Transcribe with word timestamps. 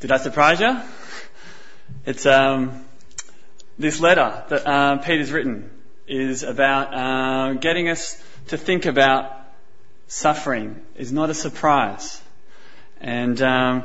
Did 0.00 0.12
I 0.12 0.16
surprise 0.16 0.60
you? 0.60 0.80
It's 2.06 2.24
um, 2.24 2.86
this 3.78 4.00
letter 4.00 4.44
that 4.48 4.66
uh, 4.66 4.96
Peter's 4.96 5.30
written 5.30 5.68
is 6.08 6.42
about 6.42 6.94
uh, 6.94 7.52
getting 7.60 7.90
us 7.90 8.18
to 8.46 8.56
think 8.56 8.86
about 8.86 9.30
suffering 10.06 10.80
is 10.96 11.12
not 11.12 11.28
a 11.28 11.34
surprise. 11.34 12.18
And 13.02 13.42
um, 13.42 13.84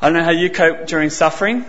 I 0.00 0.06
don't 0.06 0.16
know 0.16 0.22
how 0.22 0.30
you 0.30 0.50
cope 0.50 0.86
during 0.86 1.10
suffering. 1.10 1.64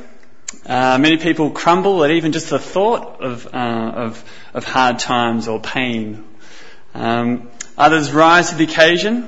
Uh, 0.63 0.99
many 0.99 1.17
people 1.17 1.49
crumble 1.49 2.03
at 2.03 2.11
even 2.11 2.33
just 2.33 2.51
the 2.51 2.59
thought 2.59 3.19
of, 3.21 3.47
uh, 3.47 3.93
of, 3.95 4.23
of 4.53 4.63
hard 4.63 4.99
times 4.99 5.47
or 5.47 5.59
pain. 5.59 6.23
Um, 6.93 7.49
others 7.75 8.11
rise 8.11 8.51
to 8.51 8.57
the 8.57 8.65
occasion, 8.65 9.27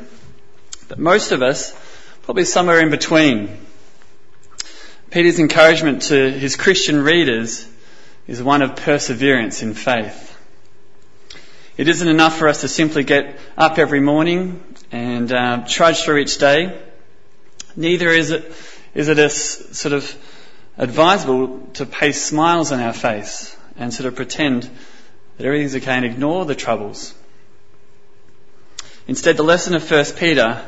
but 0.87 0.99
most 0.99 1.31
of 1.31 1.41
us 1.41 1.75
probably 2.21 2.45
somewhere 2.45 2.79
in 2.81 2.91
between. 2.91 3.65
Peter's 5.11 5.39
encouragement 5.39 6.03
to 6.03 6.31
his 6.31 6.55
Christian 6.55 7.01
readers 7.01 7.67
is 8.27 8.43
one 8.43 8.61
of 8.61 8.75
perseverance 8.75 9.63
in 9.63 9.73
faith. 9.73 10.37
It 11.77 11.87
isn't 11.87 12.07
enough 12.07 12.37
for 12.37 12.47
us 12.47 12.61
to 12.61 12.67
simply 12.67 13.03
get 13.03 13.39
up 13.57 13.79
every 13.79 14.01
morning 14.01 14.63
and 14.91 15.31
uh, 15.31 15.65
trudge 15.67 16.03
through 16.03 16.17
each 16.17 16.37
day. 16.37 16.79
Neither 17.75 18.09
is 18.09 18.29
it, 18.29 18.53
is 18.93 19.07
it 19.07 19.17
a 19.17 19.29
sort 19.31 19.93
of 19.93 20.15
advisable 20.77 21.67
to 21.73 21.87
paste 21.87 22.27
smiles 22.27 22.71
on 22.71 22.79
our 22.79 22.93
face 22.93 23.57
and 23.77 23.91
sort 23.91 24.05
of 24.05 24.15
pretend 24.15 24.69
that 25.37 25.45
everything's 25.45 25.75
okay 25.75 25.93
and 25.93 26.05
ignore 26.05 26.45
the 26.45 26.53
troubles. 26.53 27.15
Instead, 29.07 29.37
the 29.37 29.43
lesson 29.43 29.73
of 29.73 29.89
1 29.89 30.05
Peter 30.17 30.63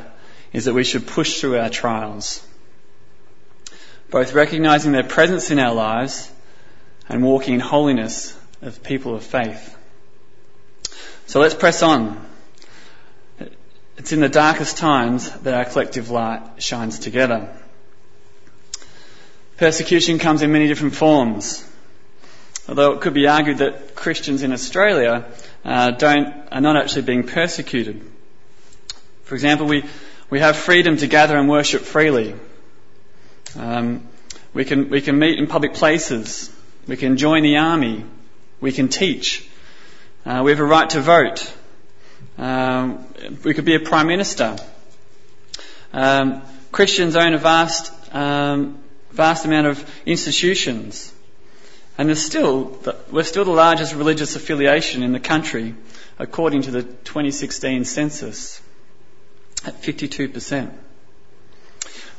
is 0.52 0.64
that 0.64 0.74
we 0.74 0.82
should 0.82 1.06
push 1.06 1.40
through 1.40 1.58
our 1.58 1.70
trials, 1.70 2.44
both 4.12 4.34
recognizing 4.34 4.92
their 4.92 5.02
presence 5.02 5.50
in 5.50 5.58
our 5.58 5.74
lives 5.74 6.30
and 7.08 7.24
walking 7.24 7.54
in 7.54 7.60
holiness 7.60 8.38
of 8.60 8.82
people 8.82 9.14
of 9.14 9.24
faith. 9.24 9.74
So 11.26 11.40
let's 11.40 11.54
press 11.54 11.82
on. 11.82 12.24
It's 13.96 14.12
in 14.12 14.20
the 14.20 14.28
darkest 14.28 14.76
times 14.76 15.30
that 15.30 15.54
our 15.54 15.64
collective 15.64 16.10
light 16.10 16.62
shines 16.62 16.98
together. 16.98 17.56
Persecution 19.56 20.18
comes 20.18 20.42
in 20.42 20.52
many 20.52 20.68
different 20.68 20.94
forms. 20.94 21.66
Although 22.68 22.92
it 22.92 23.00
could 23.00 23.14
be 23.14 23.26
argued 23.28 23.58
that 23.58 23.94
Christians 23.94 24.42
in 24.42 24.52
Australia 24.52 25.24
uh, 25.64 25.92
don't, 25.92 26.28
are 26.52 26.60
not 26.60 26.76
actually 26.76 27.02
being 27.02 27.26
persecuted. 27.26 28.02
For 29.24 29.34
example, 29.34 29.66
we, 29.66 29.84
we 30.28 30.40
have 30.40 30.56
freedom 30.56 30.98
to 30.98 31.06
gather 31.06 31.38
and 31.38 31.48
worship 31.48 31.80
freely. 31.80 32.34
Um, 33.56 34.08
we, 34.54 34.64
can, 34.64 34.90
we 34.90 35.00
can 35.00 35.18
meet 35.18 35.38
in 35.38 35.46
public 35.46 35.74
places. 35.74 36.50
We 36.86 36.96
can 36.96 37.16
join 37.16 37.42
the 37.42 37.58
army. 37.58 38.04
We 38.60 38.72
can 38.72 38.88
teach. 38.88 39.48
Uh, 40.24 40.42
we 40.44 40.50
have 40.50 40.60
a 40.60 40.64
right 40.64 40.88
to 40.90 41.00
vote. 41.00 41.52
Um, 42.38 43.06
we 43.44 43.54
could 43.54 43.64
be 43.64 43.74
a 43.74 43.80
prime 43.80 44.06
minister. 44.06 44.56
Um, 45.92 46.42
Christians 46.70 47.16
own 47.16 47.34
a 47.34 47.38
vast 47.38 47.92
um, 48.14 48.82
vast 49.12 49.44
amount 49.44 49.66
of 49.66 49.90
institutions. 50.06 51.12
And 51.98 52.08
we're 52.08 52.14
still 52.14 52.64
the 52.80 53.44
largest 53.44 53.94
religious 53.94 54.34
affiliation 54.34 55.02
in 55.02 55.12
the 55.12 55.20
country, 55.20 55.74
according 56.18 56.62
to 56.62 56.70
the 56.70 56.82
2016 56.82 57.84
census, 57.84 58.62
at 59.64 59.82
52%. 59.82 60.72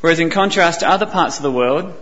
Whereas 0.04 0.20
in 0.20 0.32
contrast 0.32 0.82
to 0.82 0.90
other 0.90 1.06
parts 1.06 1.38
of 1.38 1.44
the 1.44 1.52
world, 1.52 1.94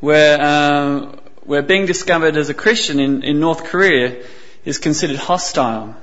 where, 0.00 0.38
uh, 0.38 1.16
where 1.44 1.62
being 1.62 1.86
discovered 1.86 2.36
as 2.36 2.50
a 2.50 2.54
Christian 2.54 3.00
in, 3.00 3.22
in 3.22 3.40
North 3.40 3.64
Korea 3.64 4.22
is 4.66 4.76
considered 4.76 5.16
hostile, 5.16 5.96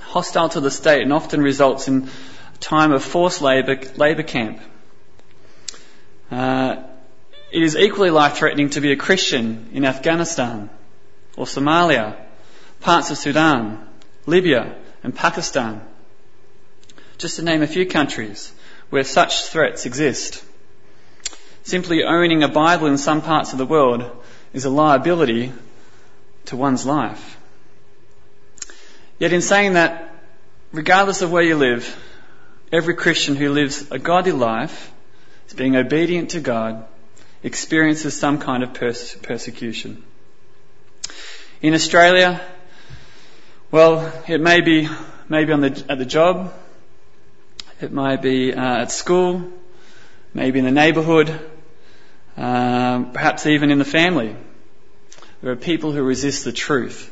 hostile 0.00 0.48
to 0.48 0.60
the 0.60 0.70
state 0.70 1.02
and 1.02 1.12
often 1.12 1.42
results 1.42 1.88
in 1.88 2.08
a 2.54 2.58
time 2.58 2.90
of 2.90 3.04
forced 3.04 3.42
labour, 3.42 3.78
labour 3.96 4.22
camp. 4.22 4.62
Uh, 6.30 6.76
it 7.52 7.62
is 7.62 7.76
equally 7.76 8.08
life 8.08 8.38
threatening 8.38 8.70
to 8.70 8.80
be 8.80 8.92
a 8.92 8.96
Christian 8.96 9.68
in 9.74 9.84
Afghanistan 9.84 10.70
or 11.36 11.44
Somalia, 11.44 12.16
parts 12.80 13.10
of 13.10 13.18
Sudan, 13.18 13.86
Libya, 14.24 14.74
and 15.02 15.14
Pakistan. 15.14 15.82
Just 17.18 17.36
to 17.36 17.42
name 17.42 17.60
a 17.60 17.66
few 17.66 17.84
countries 17.84 18.50
where 18.90 19.04
such 19.04 19.46
threats 19.46 19.86
exist. 19.86 20.44
Simply 21.62 22.04
owning 22.04 22.42
a 22.42 22.48
Bible 22.48 22.86
in 22.86 22.98
some 22.98 23.22
parts 23.22 23.52
of 23.52 23.58
the 23.58 23.66
world 23.66 24.04
is 24.52 24.64
a 24.64 24.70
liability 24.70 25.52
to 26.46 26.56
one's 26.56 26.84
life. 26.84 27.38
Yet 29.18 29.32
in 29.32 29.40
saying 29.40 29.74
that, 29.74 30.14
regardless 30.72 31.22
of 31.22 31.30
where 31.30 31.42
you 31.42 31.56
live, 31.56 31.84
every 32.72 32.94
Christian 32.94 33.36
who 33.36 33.52
lives 33.52 33.90
a 33.90 33.98
godly 33.98 34.32
life 34.32 34.92
is 35.48 35.54
being 35.54 35.76
obedient 35.76 36.30
to 36.30 36.40
God, 36.40 36.84
experiences 37.42 38.18
some 38.18 38.38
kind 38.38 38.62
of 38.62 38.74
pers- 38.74 39.14
persecution. 39.16 40.02
In 41.62 41.74
Australia, 41.74 42.40
well, 43.70 44.12
it 44.28 44.40
may 44.40 44.60
be 44.60 44.88
maybe 45.28 45.52
on 45.52 45.60
the, 45.60 45.84
at 45.88 45.98
the 45.98 46.04
job, 46.04 46.52
it 47.80 47.92
might 47.92 48.22
be 48.22 48.52
uh, 48.52 48.82
at 48.82 48.92
school, 48.92 49.50
maybe 50.32 50.58
in 50.58 50.64
the 50.64 50.70
neighbourhood, 50.70 51.40
uh, 52.36 53.02
perhaps 53.12 53.46
even 53.46 53.70
in 53.70 53.78
the 53.78 53.84
family. 53.84 54.36
There 55.42 55.52
are 55.52 55.56
people 55.56 55.92
who 55.92 56.02
resist 56.02 56.44
the 56.44 56.52
truth 56.52 57.10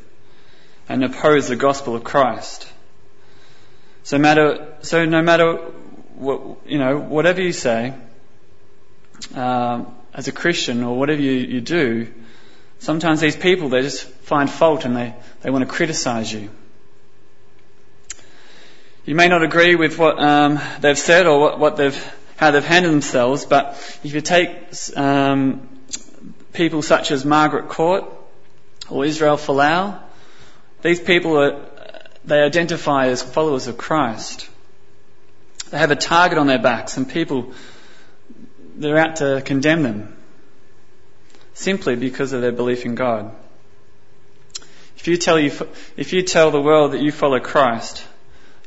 and 0.89 1.05
oppose 1.05 1.49
the 1.49 1.57
gospel 1.57 1.95
of 1.95 2.05
Christ. 2.05 2.69
So 4.05 4.19
matter, 4.19 4.75
so 4.83 5.05
no 5.05 5.23
matter 5.23 5.55
what, 6.17 6.67
you 6.67 6.79
know, 6.79 6.99
whatever 6.99 7.41
you 7.41 7.53
say, 7.53 7.95
um, 9.35 9.95
as 10.15 10.29
a 10.29 10.33
Christian 10.33 10.83
or 10.83 10.99
whatever 10.99 11.21
you, 11.21 11.33
you 11.33 11.61
do, 11.61 12.13
sometimes 12.79 13.21
these 13.21 13.37
people, 13.37 13.69
they 13.69 13.83
just 13.83 14.05
find 14.05 14.51
fault 14.51 14.85
and 14.85 14.97
they, 14.97 15.15
they 15.43 15.51
want 15.51 15.63
to 15.63 15.71
criticize 15.71 16.33
you. 16.33 16.51
You 19.05 19.17
may 19.17 19.27
not 19.27 19.43
agree 19.43 19.75
with 19.75 19.99
what 19.99 20.23
um, 20.23 20.61
they've 20.81 20.99
said 20.99 21.27
or 21.27 21.41
what, 21.41 21.59
what, 21.59 21.77
they've, 21.77 22.15
how 22.37 22.53
they've 22.53 22.65
handled 22.65 22.95
themselves, 22.95 23.45
but 23.45 23.73
if 24.05 24.15
you 24.15 24.21
take 24.21 24.51
um, 24.97 25.69
people 26.53 26.83
such 26.83 27.11
as 27.11 27.25
Margaret 27.25 27.69
Court 27.69 28.05
or 28.89 29.05
Israel 29.05 29.37
Folau, 29.37 29.99
these 30.83 31.01
people 31.01 31.37
are, 31.37 31.67
they 32.25 32.43
identify 32.43 33.09
as 33.09 33.23
followers 33.23 33.67
of 33.67 33.77
Christ. 33.77 34.49
They 35.71 35.79
have 35.79 35.91
a 35.91 35.97
target 35.97 36.39
on 36.39 36.47
their 36.47 36.61
backs 36.61 36.97
and 36.97 37.09
people 37.09 37.53
they're 38.77 38.99
out 38.99 39.17
to 39.17 39.43
condemn 39.45 39.83
them 39.83 40.17
simply 41.55 41.97
because 41.97 42.33
of 42.33 42.41
their 42.41 42.53
belief 42.53 42.85
in 42.85 42.95
God. 42.95 43.35
If 44.97 45.09
you 45.09 45.17
tell, 45.17 45.41
you, 45.41 45.51
if 45.97 46.13
you 46.13 46.23
tell 46.23 46.53
the 46.53 46.61
world 46.61 46.93
that 46.93 47.01
you 47.01 47.11
follow 47.11 47.41
Christ, 47.41 48.05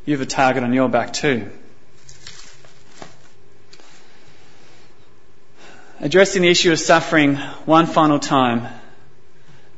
you 0.06 0.14
have 0.14 0.22
a 0.22 0.30
target 0.30 0.64
on 0.64 0.74
your 0.74 0.88
back 0.88 1.14
too. 1.14 1.50
Addressing 6.00 6.44
the 6.44 6.50
issue 6.50 6.72
of 6.72 6.80
suffering 6.80 7.36
one 7.66 7.88
final 7.88 8.20
time, 8.20 8.68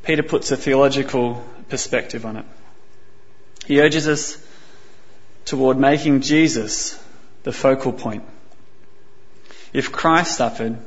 Peter 0.03 0.23
puts 0.23 0.51
a 0.51 0.57
theological 0.57 1.45
perspective 1.69 2.25
on 2.25 2.37
it. 2.37 2.45
He 3.65 3.79
urges 3.79 4.07
us 4.07 4.37
toward 5.45 5.77
making 5.77 6.21
Jesus 6.21 7.01
the 7.43 7.53
focal 7.53 7.93
point. 7.93 8.23
If 9.71 9.91
Christ 9.91 10.35
suffered, 10.35 10.77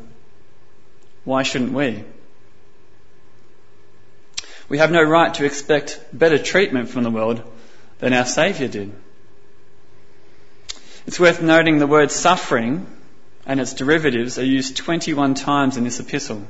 why 1.24 1.42
shouldn't 1.42 1.72
we? 1.72 2.04
We 4.68 4.78
have 4.78 4.90
no 4.90 5.02
right 5.02 5.32
to 5.34 5.44
expect 5.44 6.00
better 6.12 6.38
treatment 6.38 6.90
from 6.90 7.02
the 7.02 7.10
world 7.10 7.42
than 7.98 8.12
our 8.12 8.26
Saviour 8.26 8.68
did. 8.68 8.92
It's 11.06 11.18
worth 11.20 11.40
noting 11.40 11.78
the 11.78 11.86
word 11.86 12.10
suffering 12.10 12.86
and 13.46 13.58
its 13.58 13.74
derivatives 13.74 14.38
are 14.38 14.44
used 14.44 14.76
21 14.76 15.34
times 15.34 15.76
in 15.76 15.84
this 15.84 16.00
epistle. 16.00 16.46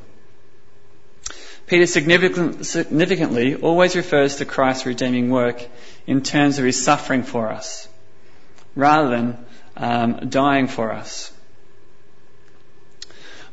Peter 1.67 1.87
significantly 1.87 3.55
always 3.55 3.95
refers 3.95 4.37
to 4.37 4.45
Christ's 4.45 4.87
redeeming 4.87 5.31
work 5.31 5.65
in 6.05 6.23
terms 6.23 6.59
of 6.59 6.65
his 6.65 6.83
suffering 6.83 7.23
for 7.23 7.49
us, 7.49 7.87
rather 8.75 9.09
than 9.09 9.47
um, 9.77 10.29
dying 10.29 10.67
for 10.67 10.93
us. 10.93 11.33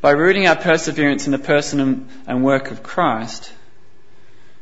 By 0.02 0.12
rooting 0.12 0.48
our 0.48 0.56
perseverance 0.56 1.28
in 1.28 1.32
the 1.32 1.38
person 1.38 2.10
and 2.26 2.44
work 2.44 2.72
of 2.72 2.82
Christ, 2.82 3.52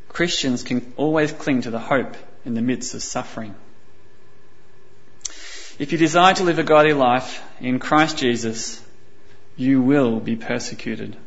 Christians 0.09 0.63
can 0.63 0.93
always 0.97 1.31
cling 1.31 1.61
to 1.61 1.71
the 1.71 1.79
hope 1.79 2.15
in 2.43 2.55
the 2.55 2.61
midst 2.61 2.93
of 2.93 3.03
suffering. 3.03 3.55
If 5.77 5.91
you 5.91 5.97
desire 5.97 6.33
to 6.35 6.43
live 6.43 6.57
a 6.57 6.63
godly 6.63 6.93
life 6.93 7.43
in 7.59 7.79
Christ 7.79 8.17
Jesus, 8.17 8.81
you 9.57 9.81
will 9.81 10.21
be 10.21 10.37
persecuted. 10.37 11.17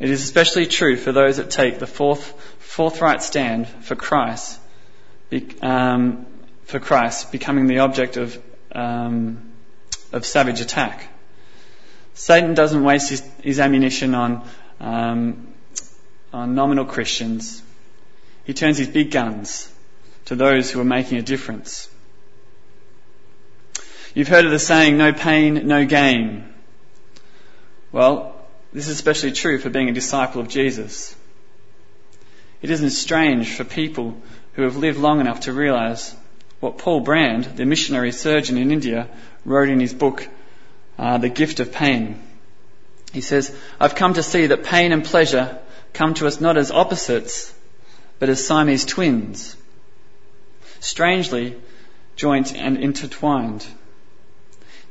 It 0.00 0.10
is 0.10 0.24
especially 0.24 0.66
true 0.66 0.96
for 0.96 1.12
those 1.12 1.36
that 1.36 1.50
take 1.50 1.78
the 1.78 1.86
forthright 1.86 3.22
stand 3.22 3.68
for 3.68 3.94
Christ, 3.94 4.58
um, 5.60 6.26
for 6.64 6.80
Christ 6.80 7.30
becoming 7.30 7.68
the 7.68 7.78
object 7.78 8.16
of, 8.16 8.42
um, 8.72 9.52
of 10.12 10.26
savage 10.26 10.60
attack. 10.60 11.08
Satan 12.14 12.54
doesn't 12.54 12.82
waste 12.82 13.10
his, 13.10 13.22
his 13.40 13.60
ammunition 13.60 14.16
on, 14.16 14.48
um, 14.80 15.54
on 16.32 16.56
nominal 16.56 16.86
Christians. 16.86 17.62
He 18.44 18.52
turns 18.52 18.78
his 18.78 18.88
big 18.88 19.12
guns 19.12 19.72
to 20.24 20.34
those 20.34 20.72
who 20.72 20.80
are 20.80 20.84
making 20.84 21.18
a 21.18 21.22
difference. 21.22 21.88
You've 24.14 24.28
heard 24.28 24.44
of 24.44 24.50
the 24.50 24.58
saying, 24.58 24.98
no 24.98 25.12
pain, 25.12 25.66
no 25.66 25.86
gain. 25.86 26.44
Well, 27.92 28.36
this 28.72 28.88
is 28.88 28.94
especially 28.94 29.32
true 29.32 29.58
for 29.58 29.70
being 29.70 29.88
a 29.88 29.92
disciple 29.92 30.40
of 30.40 30.48
Jesus. 30.48 31.16
It 32.60 32.70
isn't 32.70 32.90
strange 32.90 33.54
for 33.54 33.64
people 33.64 34.20
who 34.54 34.62
have 34.62 34.76
lived 34.76 34.98
long 34.98 35.20
enough 35.20 35.40
to 35.40 35.52
realize 35.52 36.14
what 36.60 36.78
Paul 36.78 37.00
Brand, 37.00 37.44
the 37.56 37.64
missionary 37.64 38.12
surgeon 38.12 38.58
in 38.58 38.70
India, 38.70 39.08
wrote 39.46 39.70
in 39.70 39.80
his 39.80 39.94
book, 39.94 40.28
uh, 40.98 41.18
The 41.18 41.30
Gift 41.30 41.60
of 41.60 41.72
Pain. 41.72 42.20
He 43.12 43.22
says, 43.22 43.54
I've 43.80 43.94
come 43.94 44.14
to 44.14 44.22
see 44.22 44.46
that 44.46 44.62
pain 44.62 44.92
and 44.92 45.04
pleasure 45.04 45.58
come 45.94 46.14
to 46.14 46.26
us 46.26 46.40
not 46.40 46.56
as 46.56 46.70
opposites, 46.70 47.52
but 48.18 48.28
as 48.28 48.46
Siamese 48.46 48.84
twins, 48.84 49.56
strangely 50.80 51.56
joined 52.16 52.52
and 52.54 52.76
intertwined. 52.76 53.66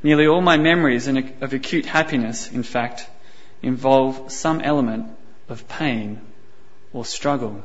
Nearly 0.02 0.26
all 0.26 0.40
my 0.40 0.56
memories 0.56 1.06
of 1.06 1.52
acute 1.52 1.86
happiness, 1.86 2.50
in 2.50 2.62
fact, 2.62 3.06
involve 3.62 4.32
some 4.32 4.60
element 4.60 5.06
of 5.48 5.68
pain 5.68 6.20
or 6.92 7.04
struggle. 7.04 7.62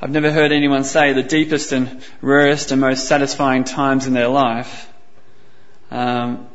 I've 0.00 0.10
never 0.10 0.32
heard 0.32 0.52
anyone 0.52 0.84
say 0.84 1.12
the 1.12 1.22
deepest 1.22 1.72
and 1.72 2.02
rarest 2.20 2.72
and 2.72 2.80
most 2.80 3.06
satisfying 3.06 3.64
times 3.64 4.06
in 4.06 4.12
their 4.12 4.28
life 4.28 4.92
um, 5.92 6.48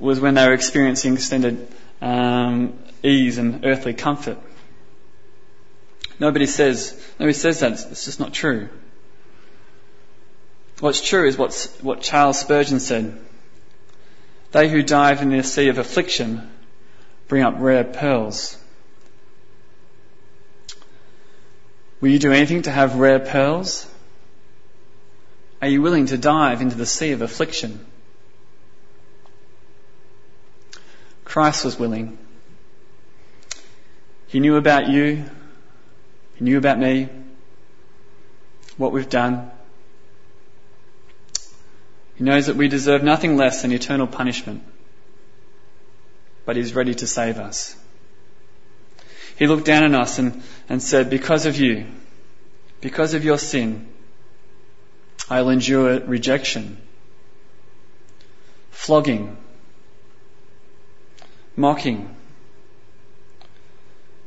was 0.00 0.18
when 0.18 0.34
they 0.34 0.46
were 0.46 0.52
experiencing 0.52 1.14
extended 1.14 1.68
um, 2.00 2.78
ease 3.02 3.38
and 3.38 3.64
earthly 3.64 3.94
comfort. 3.94 4.38
Nobody 6.18 6.46
says 6.46 7.00
nobody 7.18 7.34
says 7.34 7.60
that. 7.60 7.72
It's 7.72 8.04
just 8.04 8.18
not 8.18 8.32
true. 8.32 8.68
What's 10.82 11.00
true 11.00 11.28
is 11.28 11.38
what's, 11.38 11.68
what 11.80 12.00
Charles 12.00 12.40
Spurgeon 12.40 12.80
said. 12.80 13.16
They 14.50 14.68
who 14.68 14.82
dive 14.82 15.22
in 15.22 15.28
the 15.28 15.44
sea 15.44 15.68
of 15.68 15.78
affliction 15.78 16.50
bring 17.28 17.44
up 17.44 17.54
rare 17.58 17.84
pearls. 17.84 18.58
Will 22.00 22.08
you 22.08 22.18
do 22.18 22.32
anything 22.32 22.62
to 22.62 22.72
have 22.72 22.96
rare 22.96 23.20
pearls? 23.20 23.86
Are 25.60 25.68
you 25.68 25.82
willing 25.82 26.06
to 26.06 26.18
dive 26.18 26.60
into 26.60 26.74
the 26.74 26.84
sea 26.84 27.12
of 27.12 27.22
affliction? 27.22 27.86
Christ 31.24 31.64
was 31.64 31.78
willing. 31.78 32.18
He 34.26 34.40
knew 34.40 34.56
about 34.56 34.88
you. 34.88 35.30
He 36.34 36.44
knew 36.44 36.58
about 36.58 36.80
me. 36.80 37.08
What 38.76 38.90
we've 38.90 39.08
done. 39.08 39.51
He 42.16 42.24
knows 42.24 42.46
that 42.46 42.56
we 42.56 42.68
deserve 42.68 43.02
nothing 43.02 43.36
less 43.36 43.62
than 43.62 43.72
eternal 43.72 44.06
punishment, 44.06 44.62
but 46.44 46.56
He's 46.56 46.74
ready 46.74 46.94
to 46.94 47.06
save 47.06 47.38
us. 47.38 47.76
He 49.36 49.46
looked 49.46 49.64
down 49.64 49.84
on 49.84 49.94
us 49.94 50.18
and, 50.18 50.42
and 50.68 50.82
said, 50.82 51.10
Because 51.10 51.46
of 51.46 51.56
you, 51.56 51.86
because 52.80 53.14
of 53.14 53.24
your 53.24 53.38
sin, 53.38 53.88
I'll 55.30 55.48
endure 55.48 56.00
rejection, 56.00 56.76
flogging, 58.70 59.36
mocking, 61.56 62.14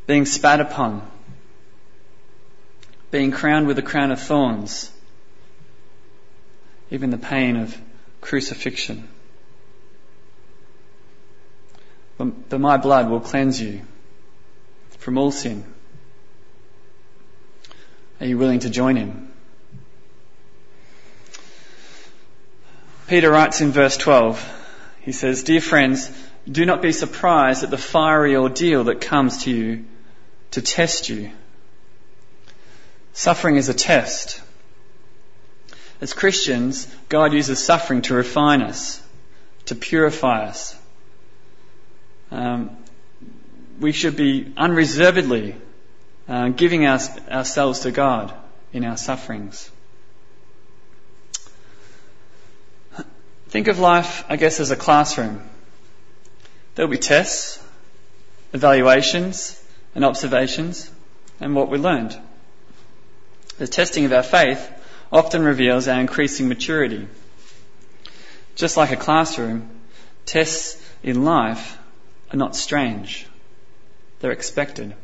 being 0.08 0.26
spat 0.26 0.60
upon, 0.60 1.08
being 3.12 3.32
crowned 3.32 3.68
with 3.68 3.78
a 3.78 3.84
crown 3.84 4.12
of 4.12 4.20
thorns, 4.20 4.92
even 6.92 7.10
the 7.10 7.18
pain 7.18 7.58
of 7.58 7.80
crucifixion. 8.22 9.08
But 12.18 12.60
my 12.60 12.78
blood 12.78 13.10
will 13.10 13.20
cleanse 13.20 13.62
you 13.62 13.82
from 15.00 15.18
all 15.18 15.32
sin. 15.32 15.66
Are 18.20 18.26
you 18.26 18.38
willing 18.38 18.60
to 18.60 18.70
join 18.70 18.96
him? 18.96 19.32
Peter 23.08 23.30
writes 23.30 23.62
in 23.62 23.72
verse 23.72 23.98
12, 23.98 24.64
he 25.02 25.12
says, 25.12 25.44
Dear 25.44 25.62
friends, 25.62 26.10
do 26.50 26.66
not 26.66 26.82
be 26.82 26.92
surprised 26.92 27.64
at 27.64 27.70
the 27.70 27.78
fiery 27.78 28.36
ordeal 28.36 28.86
that 28.86 29.02
comes 29.02 29.44
to 29.44 29.52
you 29.52 29.86
to 30.52 30.62
test 30.62 31.10
you. 31.10 31.32
Suffering 33.14 33.58
is 33.58 33.70
a 33.70 33.74
test. 33.74 34.42
As 36.02 36.14
Christians, 36.14 36.94
God 37.10 37.34
uses 37.34 37.64
suffering 37.64 38.02
to 38.04 38.14
refine 38.14 38.62
us, 38.62 39.02
to 39.66 39.76
purify 39.76 40.46
us. 40.46 40.78
Um, 42.32 42.78
we 43.80 43.92
should 43.92 44.16
be 44.16 44.54
unreservedly 44.58 45.56
uh, 46.28 46.50
giving 46.50 46.86
our, 46.86 47.00
ourselves 47.30 47.80
to 47.82 47.92
God 47.92 48.34
in 48.74 48.84
our 48.84 48.98
sufferings. 48.98 49.72
Think 53.48 53.68
of 53.68 53.80
life, 53.80 54.26
I 54.28 54.36
guess, 54.36 54.60
as 54.60 54.72
a 54.72 54.76
classroom. 54.76 55.42
There'll 56.76 56.92
be 56.92 56.98
tests, 56.98 57.64
evaluations, 58.54 59.64
and 59.94 60.04
observations, 60.04 60.92
and 61.40 61.56
what 61.56 61.70
we 61.70 61.78
learned. 61.78 62.18
The 63.58 63.68
testing 63.68 64.04
of 64.04 64.12
our 64.12 64.24
faith 64.24 64.70
often 65.12 65.44
reveals 65.44 65.88
our 65.88 66.00
increasing 66.00 66.48
maturity. 66.48 67.08
Just 68.56 68.78
like 68.78 68.92
a 68.92 68.98
classroom, 68.98 69.70
tests 70.26 70.82
in 71.04 71.24
life 71.24 71.78
are 72.32 72.38
not 72.38 72.56
strange. 72.56 73.28
They're 74.20 74.32
expected. 74.32 74.96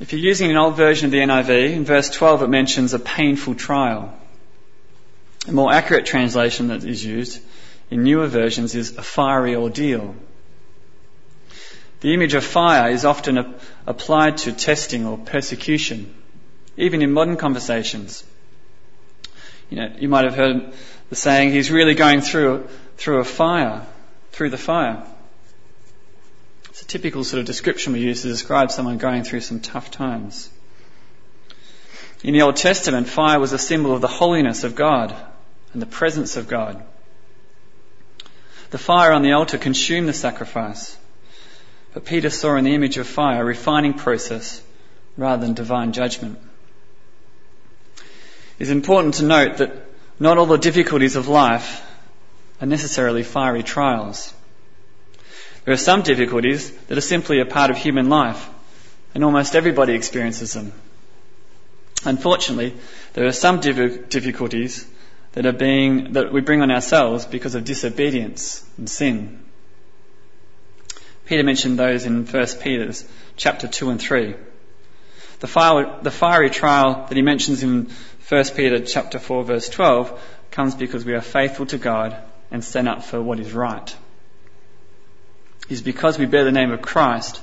If 0.00 0.12
you're 0.12 0.20
using 0.20 0.50
an 0.50 0.56
old 0.56 0.76
version 0.76 1.06
of 1.06 1.12
the 1.12 1.18
NIV, 1.18 1.72
in 1.72 1.84
verse 1.84 2.10
12 2.10 2.42
it 2.42 2.48
mentions 2.48 2.94
a 2.94 2.98
painful 2.98 3.54
trial. 3.54 4.14
A 5.48 5.52
more 5.52 5.72
accurate 5.72 6.06
translation 6.06 6.68
that 6.68 6.84
is 6.84 7.04
used 7.04 7.40
in 7.90 8.04
newer 8.04 8.26
versions 8.26 8.74
is 8.74 8.96
a 8.96 9.02
fiery 9.02 9.56
ordeal. 9.56 10.14
The 12.00 12.14
image 12.14 12.34
of 12.34 12.44
fire 12.44 12.90
is 12.90 13.04
often 13.04 13.54
applied 13.86 14.38
to 14.38 14.52
testing 14.52 15.04
or 15.04 15.18
persecution 15.18 16.14
even 16.78 17.02
in 17.02 17.12
modern 17.12 17.36
conversations. 17.36 18.24
You 19.68 19.76
know, 19.76 19.92
you 19.98 20.08
might 20.08 20.24
have 20.24 20.36
heard 20.36 20.72
the 21.10 21.16
saying, 21.16 21.50
he's 21.50 21.70
really 21.70 21.94
going 21.94 22.20
through, 22.22 22.68
through 22.96 23.18
a 23.18 23.24
fire, 23.24 23.84
through 24.32 24.50
the 24.50 24.58
fire. 24.58 25.04
It's 26.70 26.82
a 26.82 26.86
typical 26.86 27.24
sort 27.24 27.40
of 27.40 27.46
description 27.46 27.92
we 27.92 28.00
use 28.00 28.22
to 28.22 28.28
describe 28.28 28.70
someone 28.70 28.96
going 28.98 29.24
through 29.24 29.40
some 29.40 29.60
tough 29.60 29.90
times. 29.90 30.48
In 32.22 32.32
the 32.32 32.42
Old 32.42 32.56
Testament, 32.56 33.08
fire 33.08 33.40
was 33.40 33.52
a 33.52 33.58
symbol 33.58 33.92
of 33.92 34.00
the 34.00 34.08
holiness 34.08 34.62
of 34.62 34.76
God 34.76 35.14
and 35.72 35.82
the 35.82 35.86
presence 35.86 36.36
of 36.36 36.48
God. 36.48 36.82
The 38.70 38.78
fire 38.78 39.12
on 39.12 39.22
the 39.22 39.32
altar 39.32 39.58
consumed 39.58 40.08
the 40.08 40.12
sacrifice, 40.12 40.96
but 41.92 42.04
Peter 42.04 42.30
saw 42.30 42.56
in 42.56 42.64
the 42.64 42.74
image 42.74 42.98
of 42.98 43.08
fire 43.08 43.42
a 43.42 43.44
refining 43.44 43.94
process 43.94 44.62
rather 45.16 45.44
than 45.44 45.54
divine 45.54 45.92
judgment. 45.92 46.38
It's 48.58 48.70
important 48.70 49.14
to 49.14 49.24
note 49.24 49.58
that 49.58 49.72
not 50.18 50.38
all 50.38 50.46
the 50.46 50.58
difficulties 50.58 51.16
of 51.16 51.28
life 51.28 51.84
are 52.60 52.66
necessarily 52.66 53.22
fiery 53.22 53.62
trials. 53.62 54.34
There 55.64 55.74
are 55.74 55.76
some 55.76 56.02
difficulties 56.02 56.70
that 56.88 56.98
are 56.98 57.02
simply 57.02 57.40
a 57.40 57.46
part 57.46 57.70
of 57.70 57.76
human 57.76 58.08
life, 58.08 58.48
and 59.14 59.22
almost 59.22 59.54
everybody 59.54 59.94
experiences 59.94 60.54
them. 60.54 60.72
Unfortunately, 62.04 62.74
there 63.12 63.26
are 63.26 63.32
some 63.32 63.60
difficulties 63.60 64.86
that 65.32 65.46
are 65.46 65.52
being, 65.52 66.14
that 66.14 66.32
we 66.32 66.40
bring 66.40 66.62
on 66.62 66.70
ourselves 66.70 67.26
because 67.26 67.54
of 67.54 67.64
disobedience 67.64 68.64
and 68.76 68.88
sin. 68.88 69.44
Peter 71.26 71.42
mentioned 71.42 71.78
those 71.78 72.06
in 72.06 72.24
1 72.24 72.46
Peter's 72.60 73.04
chapter 73.36 73.68
2 73.68 73.90
and 73.90 74.00
3. 74.00 74.34
The, 75.40 75.46
fire, 75.46 75.98
the 76.02 76.10
fiery 76.10 76.50
trial 76.50 77.06
that 77.08 77.14
he 77.14 77.22
mentions 77.22 77.62
in 77.62 77.90
1 78.28 78.44
Peter 78.56 78.80
chapter 78.80 79.18
4 79.18 79.44
verse 79.44 79.68
12 79.70 80.20
comes 80.50 80.74
because 80.74 81.04
we 81.04 81.14
are 81.14 81.20
faithful 81.22 81.64
to 81.66 81.78
God 81.78 82.14
and 82.50 82.62
stand 82.62 82.86
up 82.86 83.02
for 83.02 83.22
what 83.22 83.40
is 83.40 83.52
right. 83.52 83.96
It 85.68 85.72
is 85.72 85.82
because 85.82 86.18
we 86.18 86.26
bear 86.26 86.44
the 86.44 86.52
name 86.52 86.70
of 86.70 86.82
Christ 86.82 87.40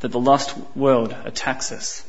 that 0.00 0.08
the 0.08 0.20
lost 0.20 0.56
world 0.74 1.14
attacks 1.24 1.70
us. 1.70 2.02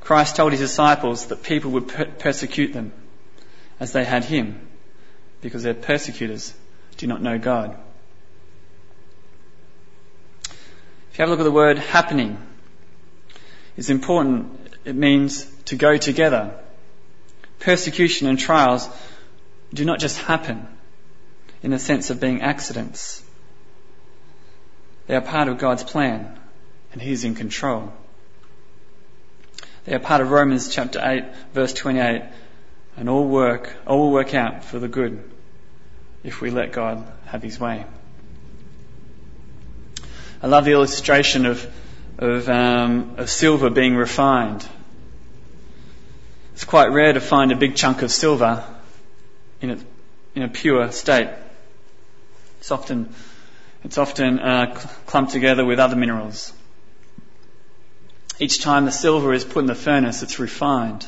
Christ 0.00 0.34
told 0.34 0.50
his 0.50 0.60
disciples 0.60 1.26
that 1.26 1.44
people 1.44 1.70
would 1.72 1.88
per- 1.88 2.06
persecute 2.06 2.72
them 2.72 2.92
as 3.78 3.92
they 3.92 4.04
had 4.04 4.24
him 4.24 4.68
because 5.40 5.62
their 5.62 5.74
persecutors 5.74 6.52
do 6.96 7.06
not 7.06 7.22
know 7.22 7.38
God. 7.38 7.76
If 11.12 11.18
you 11.18 11.22
have 11.22 11.28
a 11.28 11.30
look 11.30 11.40
at 11.40 11.44
the 11.44 11.52
word 11.52 11.78
happening, 11.78 12.38
it's 13.76 13.90
important. 13.90 14.56
It 14.84 14.96
means 14.96 15.44
to 15.70 15.76
go 15.76 15.96
together. 15.96 16.52
Persecution 17.60 18.26
and 18.26 18.36
trials 18.36 18.88
do 19.72 19.84
not 19.84 20.00
just 20.00 20.18
happen 20.18 20.66
in 21.62 21.70
the 21.70 21.78
sense 21.78 22.10
of 22.10 22.18
being 22.18 22.42
accidents. 22.42 23.22
They 25.06 25.14
are 25.14 25.20
part 25.20 25.46
of 25.46 25.58
God's 25.58 25.84
plan 25.84 26.36
and 26.92 27.00
He's 27.00 27.22
in 27.22 27.36
control. 27.36 27.92
They 29.84 29.94
are 29.94 30.00
part 30.00 30.20
of 30.20 30.32
Romans 30.32 30.74
chapter 30.74 31.00
8 31.00 31.24
verse 31.54 31.72
28 31.72 32.22
and 32.96 33.08
all 33.08 33.28
work, 33.28 33.72
all 33.86 33.98
will 34.00 34.10
work 34.10 34.34
out 34.34 34.64
for 34.64 34.80
the 34.80 34.88
good 34.88 35.22
if 36.24 36.40
we 36.40 36.50
let 36.50 36.72
God 36.72 37.06
have 37.26 37.44
His 37.44 37.60
way. 37.60 37.86
I 40.42 40.48
love 40.48 40.64
the 40.64 40.72
illustration 40.72 41.46
of, 41.46 41.64
of, 42.18 42.48
um, 42.48 43.14
of 43.18 43.30
silver 43.30 43.70
being 43.70 43.94
refined. 43.94 44.66
It's 46.60 46.66
quite 46.66 46.92
rare 46.92 47.14
to 47.14 47.22
find 47.22 47.52
a 47.52 47.56
big 47.56 47.74
chunk 47.74 48.02
of 48.02 48.12
silver 48.12 48.62
in 49.62 49.70
a, 49.70 49.78
in 50.34 50.42
a 50.42 50.48
pure 50.48 50.92
state. 50.92 51.30
It's 52.58 52.70
often, 52.70 53.14
it's 53.82 53.96
often 53.96 54.38
uh, 54.38 54.78
clumped 55.06 55.32
together 55.32 55.64
with 55.64 55.78
other 55.78 55.96
minerals. 55.96 56.52
Each 58.38 58.60
time 58.60 58.84
the 58.84 58.92
silver 58.92 59.32
is 59.32 59.42
put 59.42 59.60
in 59.60 59.66
the 59.68 59.74
furnace, 59.74 60.22
it's 60.22 60.38
refined. 60.38 61.06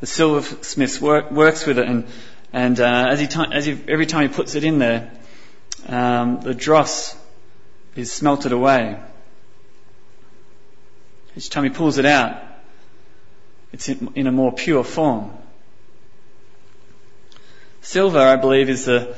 The 0.00 0.06
silversmith 0.06 1.00
work, 1.00 1.30
works 1.30 1.64
with 1.64 1.78
it, 1.78 1.86
and, 1.86 2.08
and 2.52 2.80
uh, 2.80 3.06
as, 3.10 3.20
he 3.20 3.28
as 3.52 3.64
he, 3.64 3.78
every 3.86 4.06
time 4.06 4.28
he 4.28 4.34
puts 4.34 4.56
it 4.56 4.64
in 4.64 4.80
there, 4.80 5.12
um, 5.86 6.40
the 6.40 6.52
dross 6.52 7.16
is 7.94 8.10
smelted 8.10 8.50
away. 8.50 8.98
Each 11.36 11.48
time 11.48 11.62
he 11.62 11.70
pulls 11.70 11.98
it 11.98 12.06
out, 12.06 12.47
it's 13.72 13.88
in, 13.88 14.26
a 14.26 14.32
more 14.32 14.52
pure 14.52 14.84
form. 14.84 15.30
Silver, 17.82 18.18
I 18.18 18.36
believe, 18.36 18.68
is 18.68 18.86
the 18.86 19.16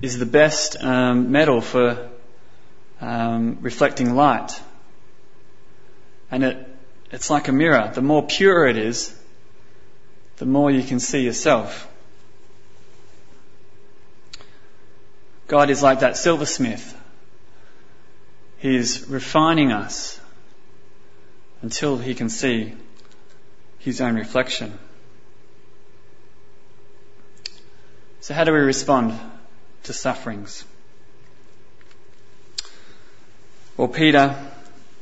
is 0.00 0.18
the 0.18 0.26
best 0.26 0.76
um, 0.82 1.32
metal 1.32 1.60
for 1.60 2.08
um, 3.00 3.58
reflecting 3.60 4.14
light, 4.14 4.60
and 6.30 6.44
it 6.44 6.68
it's 7.10 7.30
like 7.30 7.48
a 7.48 7.52
mirror. 7.52 7.90
The 7.94 8.02
more 8.02 8.26
pure 8.26 8.66
it 8.66 8.76
is, 8.76 9.14
the 10.36 10.46
more 10.46 10.70
you 10.70 10.82
can 10.82 11.00
see 11.00 11.22
yourself. 11.22 11.88
God 15.46 15.70
is 15.70 15.82
like 15.82 16.00
that 16.00 16.16
silversmith. 16.18 16.94
He 18.58 18.76
is 18.76 19.08
refining 19.08 19.72
us 19.72 20.20
until 21.62 21.96
he 21.96 22.14
can 22.14 22.28
see 22.28 22.74
his 23.78 24.00
own 24.00 24.14
reflection. 24.14 24.78
So, 28.20 28.34
how 28.34 28.44
do 28.44 28.52
we 28.52 28.58
respond 28.58 29.18
to 29.84 29.92
sufferings? 29.92 30.64
Well, 33.76 33.88
Peter 33.88 34.36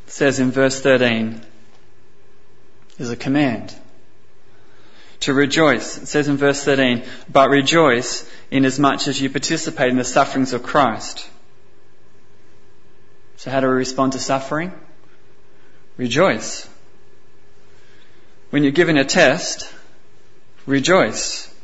says 0.06 0.38
in 0.38 0.50
verse 0.50 0.80
13, 0.80 1.40
is 2.98 3.10
a 3.10 3.16
command 3.16 3.74
to 5.20 5.32
rejoice. 5.32 5.98
It 5.98 6.06
says 6.06 6.28
in 6.28 6.36
verse 6.36 6.62
13, 6.62 7.04
but 7.28 7.50
rejoice 7.50 8.30
inasmuch 8.50 9.08
as 9.08 9.20
you 9.20 9.30
participate 9.30 9.90
in 9.90 9.96
the 9.96 10.04
sufferings 10.04 10.52
of 10.52 10.62
Christ 10.62 11.28
so, 13.36 13.50
how 13.50 13.60
do 13.60 13.68
we 13.68 13.74
respond 13.74 14.12
to 14.12 14.18
suffering? 14.18 14.72
Rejoice. 15.96 16.68
When 18.56 18.62
you're 18.62 18.72
given 18.72 18.96
a 18.96 19.04
test, 19.04 19.70
rejoice. 20.64 21.54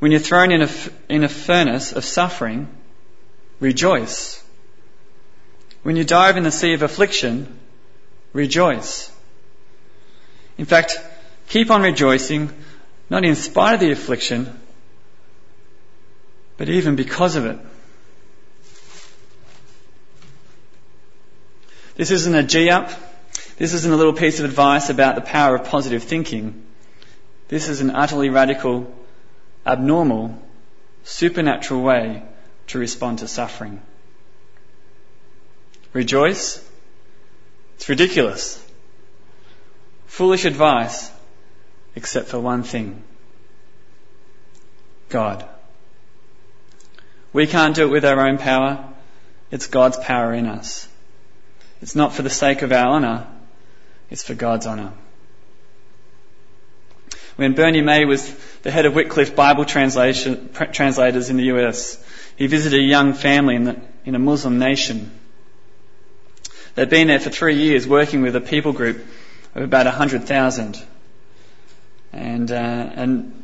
When 0.00 0.10
you're 0.10 0.18
thrown 0.18 0.50
in 0.50 0.62
a, 0.62 0.68
in 1.08 1.22
a 1.22 1.28
furnace 1.28 1.92
of 1.92 2.04
suffering, 2.04 2.66
rejoice. 3.60 4.42
When 5.84 5.94
you 5.94 6.02
dive 6.02 6.36
in 6.36 6.42
the 6.42 6.50
sea 6.50 6.72
of 6.72 6.82
affliction, 6.82 7.60
rejoice. 8.32 9.12
In 10.56 10.64
fact, 10.64 10.98
keep 11.48 11.70
on 11.70 11.82
rejoicing, 11.82 12.50
not 13.08 13.24
in 13.24 13.36
spite 13.36 13.74
of 13.74 13.80
the 13.80 13.92
affliction, 13.92 14.58
but 16.56 16.68
even 16.68 16.96
because 16.96 17.36
of 17.36 17.46
it. 17.46 17.58
This 21.94 22.10
isn't 22.10 22.34
a 22.34 22.42
G 22.42 22.68
up. 22.68 22.90
This 23.58 23.74
isn't 23.74 23.92
a 23.92 23.96
little 23.96 24.12
piece 24.12 24.38
of 24.38 24.44
advice 24.44 24.88
about 24.88 25.16
the 25.16 25.20
power 25.20 25.56
of 25.56 25.64
positive 25.64 26.04
thinking. 26.04 26.64
This 27.48 27.68
is 27.68 27.80
an 27.80 27.90
utterly 27.90 28.30
radical, 28.30 28.94
abnormal, 29.66 30.40
supernatural 31.02 31.82
way 31.82 32.22
to 32.68 32.78
respond 32.78 33.18
to 33.18 33.26
suffering. 33.26 33.82
Rejoice? 35.92 36.64
It's 37.74 37.88
ridiculous. 37.88 38.64
Foolish 40.06 40.44
advice, 40.44 41.10
except 41.96 42.28
for 42.28 42.38
one 42.38 42.62
thing. 42.62 43.02
God. 45.08 45.44
We 47.32 47.48
can't 47.48 47.74
do 47.74 47.84
it 47.84 47.90
with 47.90 48.04
our 48.04 48.28
own 48.28 48.38
power. 48.38 48.84
It's 49.50 49.66
God's 49.66 49.96
power 49.96 50.32
in 50.32 50.46
us. 50.46 50.86
It's 51.82 51.96
not 51.96 52.12
for 52.12 52.22
the 52.22 52.30
sake 52.30 52.62
of 52.62 52.72
our 52.72 52.88
honour, 52.88 53.26
it's 54.10 54.22
for 54.22 54.34
God's 54.34 54.66
honour. 54.66 54.92
When 57.36 57.54
Bernie 57.54 57.82
May 57.82 58.04
was 58.04 58.28
the 58.62 58.70
head 58.70 58.84
of 58.84 58.94
Wycliffe 58.94 59.36
Bible 59.36 59.64
translators 59.64 60.26
in 60.26 61.36
the 61.36 61.44
US, 61.44 62.04
he 62.36 62.48
visited 62.48 62.80
a 62.80 62.82
young 62.82 63.12
family 63.12 63.54
in, 63.54 63.64
the, 63.64 63.80
in 64.04 64.14
a 64.14 64.18
Muslim 64.18 64.58
nation. 64.58 65.12
They'd 66.74 66.88
been 66.88 67.08
there 67.08 67.20
for 67.20 67.30
three 67.30 67.56
years 67.56 67.86
working 67.86 68.22
with 68.22 68.34
a 68.34 68.40
people 68.40 68.72
group 68.72 69.04
of 69.54 69.62
about 69.62 69.86
100,000. 69.86 70.82
And, 72.12 72.50
uh, 72.50 72.54
and, 72.54 73.42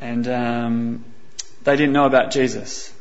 and 0.00 0.28
um, 0.28 1.04
they 1.64 1.76
didn't 1.76 1.92
know 1.92 2.06
about 2.06 2.30
Jesus. 2.30 2.92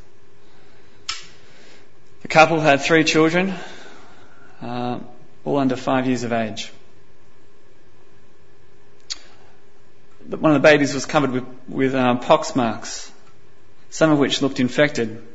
The 2.22 2.28
couple 2.28 2.60
had 2.60 2.82
three 2.82 3.04
children, 3.04 3.54
uh, 4.62 5.00
all 5.48 5.58
under 5.60 5.78
five 5.78 6.06
years 6.06 6.24
of 6.24 6.34
age. 6.34 6.72
One 10.28 10.52
of 10.52 10.62
the 10.62 10.68
babies 10.68 10.94
was 10.94 11.06
covered 11.06 11.32
with, 11.32 11.46
with 11.70 11.96
um, 11.96 12.20
pox 12.20 12.54
marks, 12.54 13.10
some 13.90 14.12
of 14.12 14.20
which 14.20 14.42
looked 14.42 14.60
infected. 14.60 15.26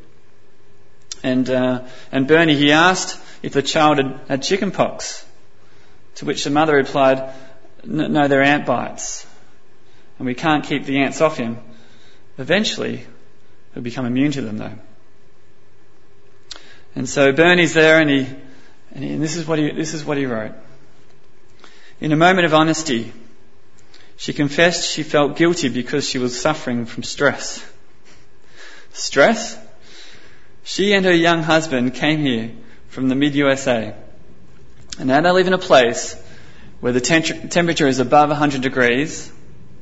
And, 1.23 1.49
uh, 1.49 1.85
and 2.11 2.28
Bernie, 2.28 2.54
he 2.54 2.73
asked 2.73 3.19
if 3.42 3.54
the 3.54 3.62
child 3.62 3.97
had, 3.97 4.21
had 4.28 4.42
chicken 4.42 4.71
pox, 4.71 5.25
to 6.16 6.26
which 6.26 6.45
the 6.45 6.50
mother 6.50 6.75
replied, 6.75 7.33
no, 7.83 8.28
they're 8.28 8.42
ant 8.42 8.66
bites. 8.66 9.26
And 10.19 10.26
we 10.26 10.35
can't 10.35 10.62
keep 10.62 10.85
the 10.85 10.99
ants 10.99 11.23
off 11.23 11.38
him. 11.38 11.57
Eventually, 12.37 13.07
he'll 13.73 13.83
become 13.83 14.04
immune 14.04 14.33
to 14.33 14.42
them 14.42 14.59
though. 14.59 14.78
And 16.95 17.09
so 17.09 17.33
Bernie's 17.33 17.73
there 17.73 17.99
and 17.99 18.11
he, 18.11 18.26
and 18.94 19.22
this 19.22 19.37
is 19.37 19.46
what 19.46 19.58
he, 19.58 19.70
this 19.70 19.94
is 19.94 20.04
what 20.04 20.18
he 20.18 20.26
wrote. 20.26 20.52
In 22.00 22.12
a 22.12 22.16
moment 22.16 22.46
of 22.46 22.54
honesty, 22.54 23.12
she 24.16 24.32
confessed 24.32 24.90
she 24.90 25.02
felt 25.02 25.37
guilty 25.37 25.68
because 25.68 26.08
she 26.08 26.18
was 26.18 26.38
suffering 26.38 26.84
from 26.87 27.02
stress. 27.02 27.64
Stress? 28.92 29.58
She 30.64 30.92
and 30.92 31.04
her 31.06 31.14
young 31.14 31.42
husband 31.42 31.94
came 31.94 32.20
here 32.20 32.52
from 32.88 33.08
the 33.08 33.14
mid 33.14 33.34
USA. 33.34 33.94
And 34.99 35.08
now 35.08 35.20
they 35.22 35.30
live 35.30 35.46
in 35.46 35.54
a 35.54 35.58
place 35.58 36.14
where 36.80 36.92
the 36.92 37.00
temperature 37.00 37.87
is 37.87 37.99
above 37.99 38.28
100 38.28 38.61
degrees. 38.61 39.32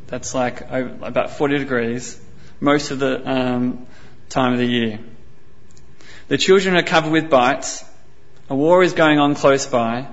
That's 0.06 0.34
like 0.34 0.60
about 0.70 1.32
40 1.32 1.58
degrees 1.58 2.20
most 2.60 2.90
of 2.90 2.98
the 2.98 3.28
um, 3.28 3.86
time 4.28 4.52
of 4.52 4.58
the 4.58 4.66
year. 4.66 5.00
The 6.28 6.38
children 6.38 6.76
are 6.76 6.82
covered 6.82 7.10
with 7.10 7.28
bites 7.28 7.84
a 8.50 8.54
war 8.54 8.83
is 8.83 8.92
going 8.92 9.21
on 9.21 9.37
close 9.37 9.66
by. 9.66 10.09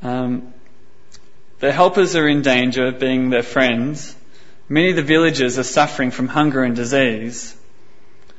Um, 0.00 0.54
their 1.60 1.72
helpers 1.72 2.16
are 2.16 2.26
in 2.26 2.40
danger 2.40 2.86
of 2.86 2.98
being 2.98 3.28
their 3.28 3.42
friends. 3.42 4.16
Many 4.66 4.90
of 4.90 4.96
the 4.96 5.02
villagers 5.02 5.58
are 5.58 5.62
suffering 5.62 6.10
from 6.10 6.28
hunger 6.28 6.64
and 6.64 6.74
disease. 6.74 7.54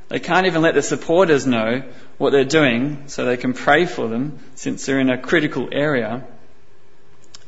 They 0.10 0.20
can't 0.20 0.48
even 0.48 0.64
let 0.64 0.74
their 0.74 0.82
supporters 0.82 1.46
know 1.46 1.84
what 2.18 2.32
they're 2.32 2.46
doing 2.46 3.04
so 3.08 3.26
they 3.26 3.38
can 3.38 3.54
pray 3.54 3.86
for 3.86 4.08
them 4.08 4.40
since 4.56 4.86
they're 4.86 5.00
in 5.00 5.12
a 5.12 5.18
critical 5.18 5.70
area. 5.72 6.26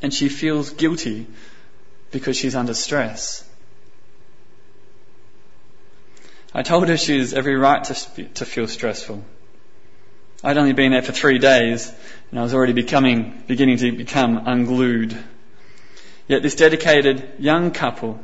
And 0.02 0.14
she 0.14 0.30
feels 0.30 0.70
guilty 0.70 1.26
because 2.12 2.38
she's 2.38 2.56
under 2.56 2.76
stress. 2.76 3.44
I 6.54 6.62
told 6.62 6.88
her 6.88 6.98
she 6.98 7.18
has 7.18 7.34
every 7.34 7.56
right 7.56 7.84
to, 7.86 8.24
to 8.26 8.46
feel 8.46 8.68
stressful. 8.68 9.24
I'd 10.44 10.58
only 10.58 10.74
been 10.74 10.92
there 10.92 11.02
for 11.02 11.12
three 11.12 11.38
days 11.38 11.92
and 12.32 12.40
I 12.40 12.44
was 12.44 12.54
already 12.54 12.74
becoming, 12.74 13.44
beginning 13.48 13.78
to 13.78 13.92
become 13.92 14.48
unglued. 14.48 15.18
Yet 16.28 16.44
this 16.44 16.56
dedicated 16.56 17.28
young 17.40 17.72
couple, 17.72 18.20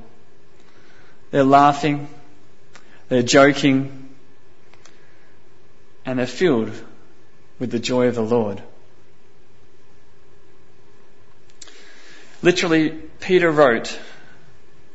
they're 1.32 1.44
laughing, 1.44 2.08
they're 3.10 3.24
joking, 3.24 4.10
and 6.06 6.20
they're 6.20 6.28
filled 6.28 6.72
with 7.60 7.72
the 7.72 7.80
joy 7.80 8.08
of 8.08 8.16
the 8.16 8.22
Lord. 8.22 8.62
Literally, 12.42 12.92
Peter 13.20 13.50
wrote, 13.50 14.00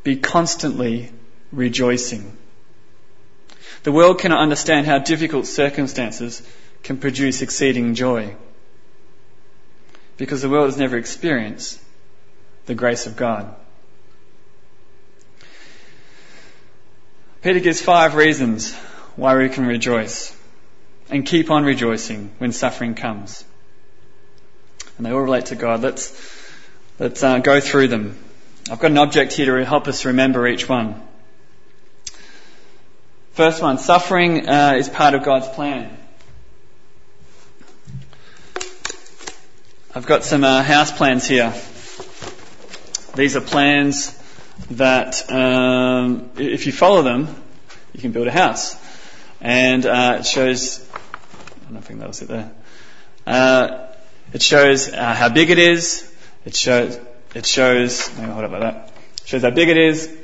be 0.04 0.16
constantly 0.16 1.10
rejoicing. 1.50 2.36
The 3.82 3.92
world 3.92 4.20
cannot 4.20 4.40
understand 4.40 4.86
how 4.86 4.98
difficult 4.98 5.46
circumstances 5.46 6.42
can 6.82 6.98
produce 6.98 7.42
exceeding 7.42 7.94
joy. 7.94 8.34
Because 10.16 10.42
the 10.42 10.48
world 10.48 10.66
has 10.66 10.76
never 10.76 10.96
experienced 10.96 11.80
the 12.66 12.74
grace 12.74 13.06
of 13.06 13.16
God. 13.16 13.54
Peter 17.42 17.60
gives 17.60 17.80
five 17.80 18.14
reasons 18.14 18.74
why 19.16 19.36
we 19.36 19.48
can 19.48 19.66
rejoice 19.66 20.36
and 21.08 21.24
keep 21.24 21.50
on 21.50 21.64
rejoicing 21.64 22.30
when 22.38 22.52
suffering 22.52 22.94
comes. 22.94 23.44
And 24.96 25.06
they 25.06 25.10
all 25.10 25.22
relate 25.22 25.46
to 25.46 25.56
God. 25.56 25.80
Let's, 25.80 26.12
let's 26.98 27.22
uh, 27.22 27.38
go 27.38 27.60
through 27.60 27.88
them. 27.88 28.18
I've 28.70 28.78
got 28.78 28.90
an 28.90 28.98
object 28.98 29.32
here 29.32 29.56
to 29.56 29.64
help 29.64 29.88
us 29.88 30.04
remember 30.04 30.46
each 30.46 30.68
one. 30.68 31.00
First 33.32 33.62
one, 33.62 33.78
suffering 33.78 34.48
uh, 34.48 34.74
is 34.76 34.88
part 34.88 35.14
of 35.14 35.24
God's 35.24 35.48
plan. 35.48 35.96
I've 39.92 40.06
got 40.06 40.22
some 40.22 40.44
uh, 40.44 40.62
house 40.62 40.92
plans 40.92 41.26
here. 41.26 41.52
These 43.16 43.34
are 43.34 43.40
plans 43.40 44.16
that, 44.70 45.28
um, 45.32 46.30
if 46.36 46.66
you 46.66 46.70
follow 46.72 47.02
them, 47.02 47.26
you 47.92 48.00
can 48.00 48.12
build 48.12 48.28
a 48.28 48.30
house. 48.30 48.76
And 49.40 49.84
uh, 49.84 50.18
it 50.20 50.26
shows, 50.26 50.88
I 51.68 51.72
don't 51.72 51.82
think 51.82 51.98
that 51.98 52.06
was 52.06 52.22
it 52.22 52.28
there. 52.28 52.52
Uh, 53.26 53.88
it 54.32 54.42
shows 54.42 54.92
uh, 54.92 55.12
how 55.12 55.28
big 55.28 55.50
it 55.50 55.58
is. 55.58 56.08
It 56.44 56.54
shows, 56.54 56.96
it 57.34 57.44
shows, 57.44 58.06
hold 58.06 58.44
up 58.44 58.52
like 58.52 58.60
that. 58.60 58.92
It 59.22 59.26
shows 59.26 59.42
how 59.42 59.50
big 59.50 59.70
it 59.70 59.76
is. 59.76 60.16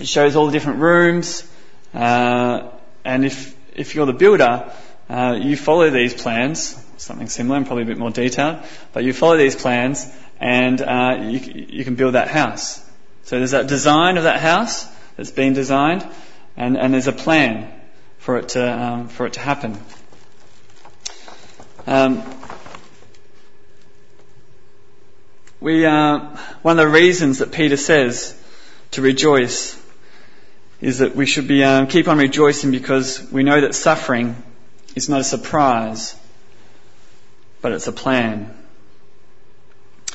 It 0.00 0.06
shows 0.06 0.36
all 0.36 0.44
the 0.48 0.52
different 0.52 0.80
rooms. 0.80 1.50
Uh, 1.94 2.68
and 3.06 3.24
if, 3.24 3.56
if 3.74 3.94
you're 3.94 4.04
the 4.04 4.12
builder, 4.12 4.70
uh, 5.08 5.38
you 5.40 5.56
follow 5.56 5.88
these 5.88 6.12
plans, 6.12 6.81
something 7.02 7.28
similar 7.28 7.56
and 7.56 7.66
probably 7.66 7.82
a 7.84 7.86
bit 7.86 7.98
more 7.98 8.10
detailed, 8.10 8.58
but 8.92 9.04
you 9.04 9.12
follow 9.12 9.36
these 9.36 9.56
plans 9.56 10.10
and 10.40 10.80
uh, 10.80 11.18
you, 11.20 11.66
you 11.68 11.84
can 11.84 11.94
build 11.94 12.14
that 12.14 12.28
house. 12.28 12.80
So 13.24 13.38
there's 13.38 13.52
that 13.52 13.66
design 13.66 14.16
of 14.16 14.24
that 14.24 14.40
house 14.40 14.86
that's 15.16 15.30
been 15.30 15.52
designed, 15.52 16.06
and, 16.56 16.76
and 16.76 16.92
there's 16.92 17.08
a 17.08 17.12
plan 17.12 17.72
for 18.18 18.38
it 18.38 18.50
to 18.50 18.82
um, 18.82 19.08
for 19.08 19.26
it 19.26 19.34
to 19.34 19.40
happen. 19.40 19.78
Um, 21.86 22.22
we 25.60 25.84
uh, 25.84 26.36
one 26.62 26.78
of 26.78 26.86
the 26.86 26.92
reasons 26.92 27.38
that 27.38 27.52
Peter 27.52 27.76
says 27.76 28.38
to 28.92 29.02
rejoice 29.02 29.80
is 30.80 30.98
that 30.98 31.14
we 31.14 31.26
should 31.26 31.46
be 31.46 31.62
um, 31.62 31.86
keep 31.86 32.08
on 32.08 32.18
rejoicing 32.18 32.70
because 32.70 33.30
we 33.30 33.44
know 33.44 33.60
that 33.60 33.74
suffering 33.74 34.36
is 34.94 35.08
not 35.08 35.20
a 35.20 35.24
surprise, 35.24 36.16
but 37.62 37.72
it's 37.72 37.86
a 37.86 37.92
plan. 37.92 38.54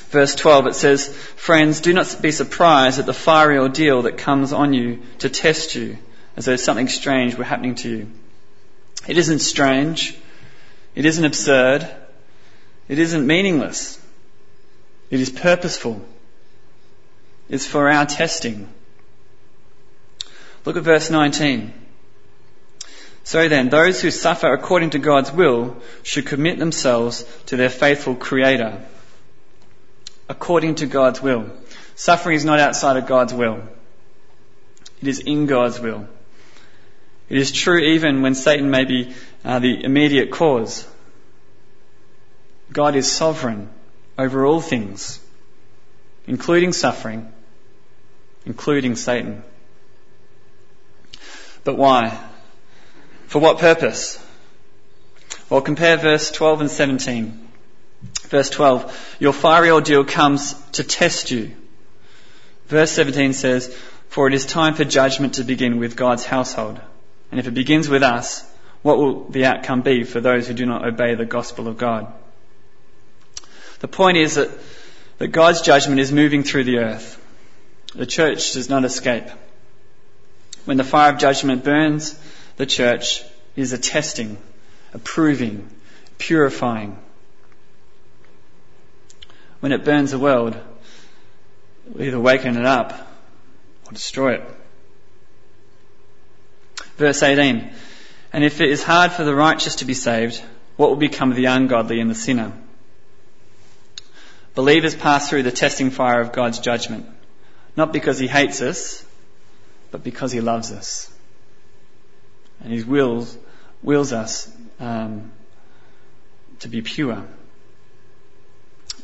Verse 0.10 0.36
12 0.36 0.68
it 0.68 0.76
says, 0.76 1.08
Friends, 1.08 1.82
do 1.82 1.94
not 1.94 2.22
be 2.22 2.32
surprised 2.32 3.00
at 3.00 3.06
the 3.06 3.14
fiery 3.14 3.58
ordeal 3.58 4.04
that 4.04 4.18
comes 4.18 4.54
on 4.54 4.74
you 4.74 5.02
to 5.20 5.30
test 5.30 5.76
you, 5.76 5.98
as 6.36 6.46
though 6.46 6.56
something 6.56 6.88
strange 6.88 7.36
were 7.36 7.44
happening 7.44 7.76
to 7.76 7.90
you. 7.90 8.12
It 9.08 9.18
isn't 9.18 9.40
strange. 9.40 10.16
It 10.94 11.06
isn't 11.06 11.26
absurd. 11.26 11.88
It 12.88 13.00
isn't 13.00 13.26
meaningless. 13.26 14.00
It 15.10 15.20
is 15.20 15.30
purposeful. 15.30 16.02
It's 17.50 17.66
for 17.66 17.90
our 17.90 18.06
testing. 18.06 18.68
Look 20.66 20.76
at 20.76 20.84
verse 20.84 21.10
19. 21.10 21.74
So 23.28 23.50
then, 23.50 23.68
those 23.68 24.02
who 24.02 24.10
suffer 24.10 24.54
according 24.54 24.92
to 24.92 25.00
God's 25.00 25.34
will 25.34 25.76
should 26.02 26.28
commit 26.28 26.60
themselves 26.60 27.26
to 27.48 27.58
their 27.58 27.70
faithful 27.70 28.16
Creator. 28.16 28.86
According 30.30 30.76
to 30.76 30.86
God's 30.86 31.22
will. 31.22 31.52
Suffering 31.96 32.38
is 32.38 32.46
not 32.46 32.62
outside 32.62 32.96
of 32.96 33.06
God's 33.06 33.34
will. 33.34 33.64
It 35.02 35.10
is 35.10 35.20
in 35.20 35.46
God's 35.46 35.78
will. 35.78 36.08
It 37.28 37.38
is 37.38 37.52
true 37.52 37.80
even 37.80 38.22
when 38.22 38.34
Satan 38.34 38.72
may 38.72 38.86
be 38.86 39.14
uh, 39.44 39.60
the 39.60 39.84
immediate 39.84 40.32
cause. 40.32 40.88
God 42.72 42.96
is 42.96 43.12
sovereign 43.12 43.70
over 44.18 44.46
all 44.46 44.62
things, 44.62 45.20
including 46.28 46.72
suffering, 46.72 47.30
including 48.46 48.96
Satan. 48.96 49.44
But 51.66 51.76
why? 51.76 52.18
For 53.28 53.40
what 53.40 53.60
purpose? 53.60 54.24
Well, 55.50 55.62
compare 55.62 55.98
verse 55.98 56.32
12 56.32 56.62
and 56.62 56.72
17. 56.72 57.48
Verse 58.24 58.50
12, 58.50 59.18
your 59.20 59.34
fiery 59.34 59.72
ordeal 59.72 60.04
comes 60.04 60.54
to 60.74 60.84
test 60.84 61.32
you. 61.32 61.56
Verse 62.68 62.92
17 62.92 63.34
says, 63.34 63.76
for 64.10 64.28
it 64.28 64.34
is 64.34 64.46
time 64.46 64.74
for 64.74 64.84
judgment 64.84 65.36
to 65.36 65.44
begin 65.44 65.78
with 65.78 65.96
God's 65.96 66.26
household. 66.26 66.80
And 67.32 67.40
if 67.40 67.48
it 67.48 67.54
begins 67.54 67.90
with 67.90 68.04
us, 68.04 68.50
what 68.82 68.98
will 68.98 69.26
the 69.30 69.46
outcome 69.46 69.82
be 69.82 70.04
for 70.04 70.22
those 70.22 70.48
who 70.48 70.54
do 70.54 70.66
not 70.66 70.88
obey 70.88 71.16
the 71.16 71.26
gospel 71.26 71.68
of 71.68 71.78
God? 71.78 72.12
The 73.80 73.88
point 73.88 74.18
is 74.18 74.36
that, 74.36 74.50
that 75.18 75.28
God's 75.28 75.62
judgment 75.62 76.00
is 76.00 76.12
moving 76.12 76.44
through 76.44 76.64
the 76.64 76.80
earth. 76.80 77.22
The 77.94 78.06
church 78.06 78.54
does 78.54 78.70
not 78.70 78.86
escape. 78.86 79.26
When 80.66 80.78
the 80.78 80.84
fire 80.84 81.14
of 81.14 81.20
judgment 81.20 81.64
burns, 81.64 82.20
the 82.58 82.66
church 82.66 83.24
is 83.56 83.74
a 83.74 83.78
testing, 83.78 84.38
a 84.94 85.00
purifying. 86.18 86.98
When 89.60 89.72
it 89.72 89.86
burns 89.86 90.12
the 90.12 90.20
world, 90.20 90.58
we 91.94 92.08
either 92.08 92.20
waken 92.20 92.58
it 92.58 92.66
up 92.66 92.94
or 93.86 93.94
destroy 93.94 94.36
it. 94.36 94.44
Verse 96.98 97.24
18. 97.24 97.72
And 98.34 98.44
if 98.44 98.60
it 98.60 98.70
is 98.70 98.84
hard 98.84 99.12
for 99.12 99.24
the 99.24 99.34
righteous 99.34 99.78
to 99.78 99.86
be 99.86 99.94
saved, 99.94 100.44
what 100.76 100.90
will 100.90 100.98
become 100.98 101.32
of 101.32 101.38
the 101.38 101.46
ungodly 101.46 102.00
and 102.00 102.10
the 102.10 102.16
sinner? 102.16 102.52
Believers 104.54 104.96
pass 104.96 105.30
through 105.30 105.44
the 105.44 105.52
testing 105.52 105.92
fire 105.92 106.20
of 106.20 106.34
God's 106.34 106.60
judgment, 106.60 107.06
not 107.76 107.94
because 107.94 108.18
He 108.18 108.28
hates 108.28 108.62
us, 108.62 109.06
but 109.92 110.04
because 110.04 110.32
He 110.32 110.42
loves 110.42 110.72
us. 110.72 111.12
And 112.62 112.74
He 112.74 112.84
wills, 112.84 113.38
wills 113.82 114.14
us 114.14 114.52
um, 114.80 115.32
to 116.60 116.68
be 116.68 116.82
pure. 116.82 117.24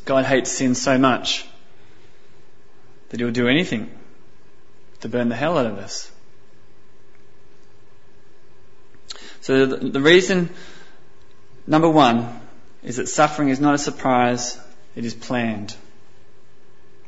God 0.04 0.24
hates 0.24 0.50
sin 0.52 0.74
so 0.74 0.98
much 0.98 1.46
that 3.08 3.20
He'll 3.20 3.30
do 3.30 3.48
anything 3.48 3.90
to 5.00 5.08
burn 5.08 5.28
the 5.28 5.36
hell 5.36 5.58
out 5.58 5.66
of 5.66 5.78
us. 5.78 6.10
So 9.40 9.66
the, 9.66 9.76
the 9.76 10.00
reason, 10.00 10.48
number 11.66 11.88
one, 11.88 12.40
is 12.82 12.96
that 12.96 13.08
suffering 13.08 13.50
is 13.50 13.60
not 13.60 13.74
a 13.74 13.78
surprise, 13.78 14.58
it 14.96 15.04
is 15.04 15.14
planned. 15.14 15.74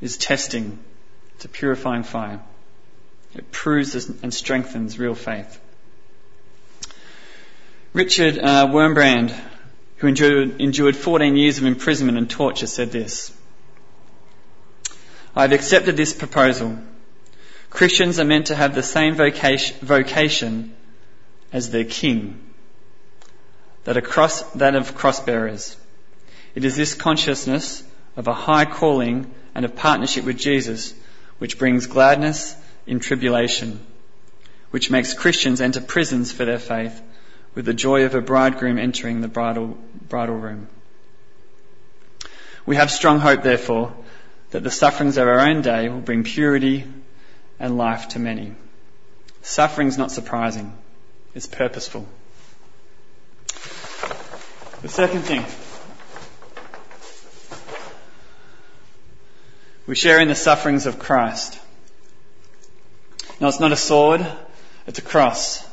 It 0.01 0.05
is 0.05 0.17
testing. 0.19 0.79
It's 1.35 1.45
a 1.45 1.49
purifying 1.49 2.03
fire. 2.03 2.41
It 3.35 3.51
proves 3.51 3.95
and 3.95 4.33
strengthens 4.33 4.99
real 4.99 5.15
faith. 5.15 5.61
Richard 7.97 8.39
uh, 8.39 8.67
Wurmbrand, 8.67 9.35
who 9.97 10.09
endured, 10.09 10.61
endured 10.61 10.95
14 10.95 11.35
years 11.35 11.57
of 11.57 11.65
imprisonment 11.65 12.19
and 12.19 12.29
torture, 12.29 12.67
said 12.67 12.93
this 12.93 13.33
I've 15.35 15.53
accepted 15.53 15.97
this 15.97 16.13
proposal. 16.13 16.79
Christians 17.71 18.21
are 18.21 18.27
meant 18.27 18.49
to 18.49 18.55
have 18.55 18.75
the 18.75 18.83
same 18.83 19.15
vocation 19.15 20.77
as 21.55 21.71
their 21.71 21.85
king, 21.85 22.39
that, 23.85 24.05
cross, 24.05 24.43
that 24.57 24.75
of 24.75 24.95
cross 24.95 25.21
bearers. 25.21 25.75
It 26.55 26.67
is 26.67 26.77
this 26.77 26.93
consciousness 26.93 27.83
of 28.15 28.29
a 28.29 28.35
high 28.35 28.67
calling 28.67 29.33
and 29.55 29.65
of 29.65 29.75
partnership 29.75 30.27
with 30.27 30.37
Jesus 30.37 30.93
which 31.39 31.59
brings 31.59 31.87
gladness 31.87 32.57
in 32.87 33.01
tribulation, 33.01 33.81
which 34.71 34.91
makes 34.91 35.15
Christians 35.15 35.63
enter 35.63 35.81
prisons 35.81 36.31
for 36.31 36.45
their 36.45 36.59
faith 36.59 37.01
with 37.57 37.65
the 37.65 37.75
joy 37.75 38.05
of 38.05 38.15
a 38.15 38.21
bridegroom 38.21 38.79
entering 38.79 39.23
the 39.23 39.29
bridal, 39.29 39.79
bridal 40.09 40.37
room. 40.37 40.69
We 42.67 42.77
have 42.77 42.91
strong 42.91 43.19
hope, 43.19 43.43
therefore, 43.43 43.95
that 44.51 44.63
the 44.63 44.71
sufferings 44.71 45.17
of 45.17 45.27
our 45.27 45.41
own 45.41 45.63
day 45.63 45.89
will 45.89 46.01
bring 46.01 46.23
purity 46.23 46.85
and 47.59 47.79
life 47.79 48.09
to 48.09 48.19
many. 48.19 48.53
Suffering's 49.41 49.97
not 49.97 50.13
surprising, 50.13 50.77
it's 51.35 51.47
purposeful. 51.47 52.07
The 54.83 54.89
second 54.89 55.23
thing 55.23 55.45
we 59.87 59.95
share 59.95 60.21
in 60.21 60.29
the 60.29 60.35
sufferings 60.35 60.85
of 60.85 60.99
Christ. 60.99 61.59
Now, 63.41 63.49
it's 63.49 63.61
not 63.61 63.73
a 63.73 63.77
sword, 63.77 64.27
it's 64.87 64.99
a 64.99 65.03
cross. 65.03 65.67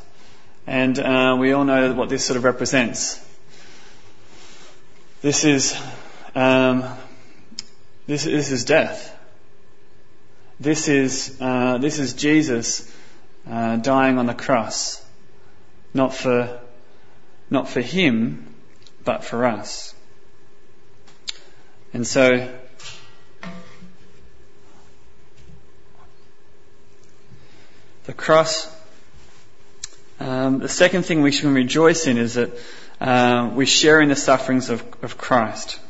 And 0.66 0.98
uh, 0.98 1.36
we 1.38 1.52
all 1.52 1.64
know 1.64 1.92
what 1.92 2.08
this 2.08 2.24
sort 2.24 2.36
of 2.36 2.44
represents. 2.44 3.22
This 5.20 5.44
is, 5.44 5.76
um, 6.34 6.84
this, 8.06 8.24
this 8.24 8.50
is 8.50 8.64
death. 8.64 9.14
This 10.60 10.88
is, 10.88 11.36
uh, 11.40 11.78
this 11.78 11.98
is 11.98 12.14
Jesus 12.14 12.90
uh, 13.48 13.76
dying 13.76 14.18
on 14.18 14.26
the 14.26 14.34
cross, 14.34 15.04
not 15.92 16.14
for, 16.14 16.60
not 17.50 17.68
for 17.68 17.80
him, 17.80 18.54
but 19.04 19.24
for 19.24 19.44
us. 19.44 19.94
And 21.92 22.06
so, 22.06 22.52
the 28.04 28.12
cross, 28.12 28.73
um, 30.20 30.58
the 30.60 30.68
second 30.68 31.04
thing 31.04 31.22
we 31.22 31.32
should 31.32 31.50
rejoice 31.50 32.06
in 32.06 32.18
is 32.18 32.34
that 32.34 32.50
uh, 33.00 33.50
we 33.54 33.66
share 33.66 34.00
in 34.00 34.08
the 34.08 34.16
sufferings 34.16 34.70
of, 34.70 34.84
of 35.02 35.18
Christ. 35.18 35.80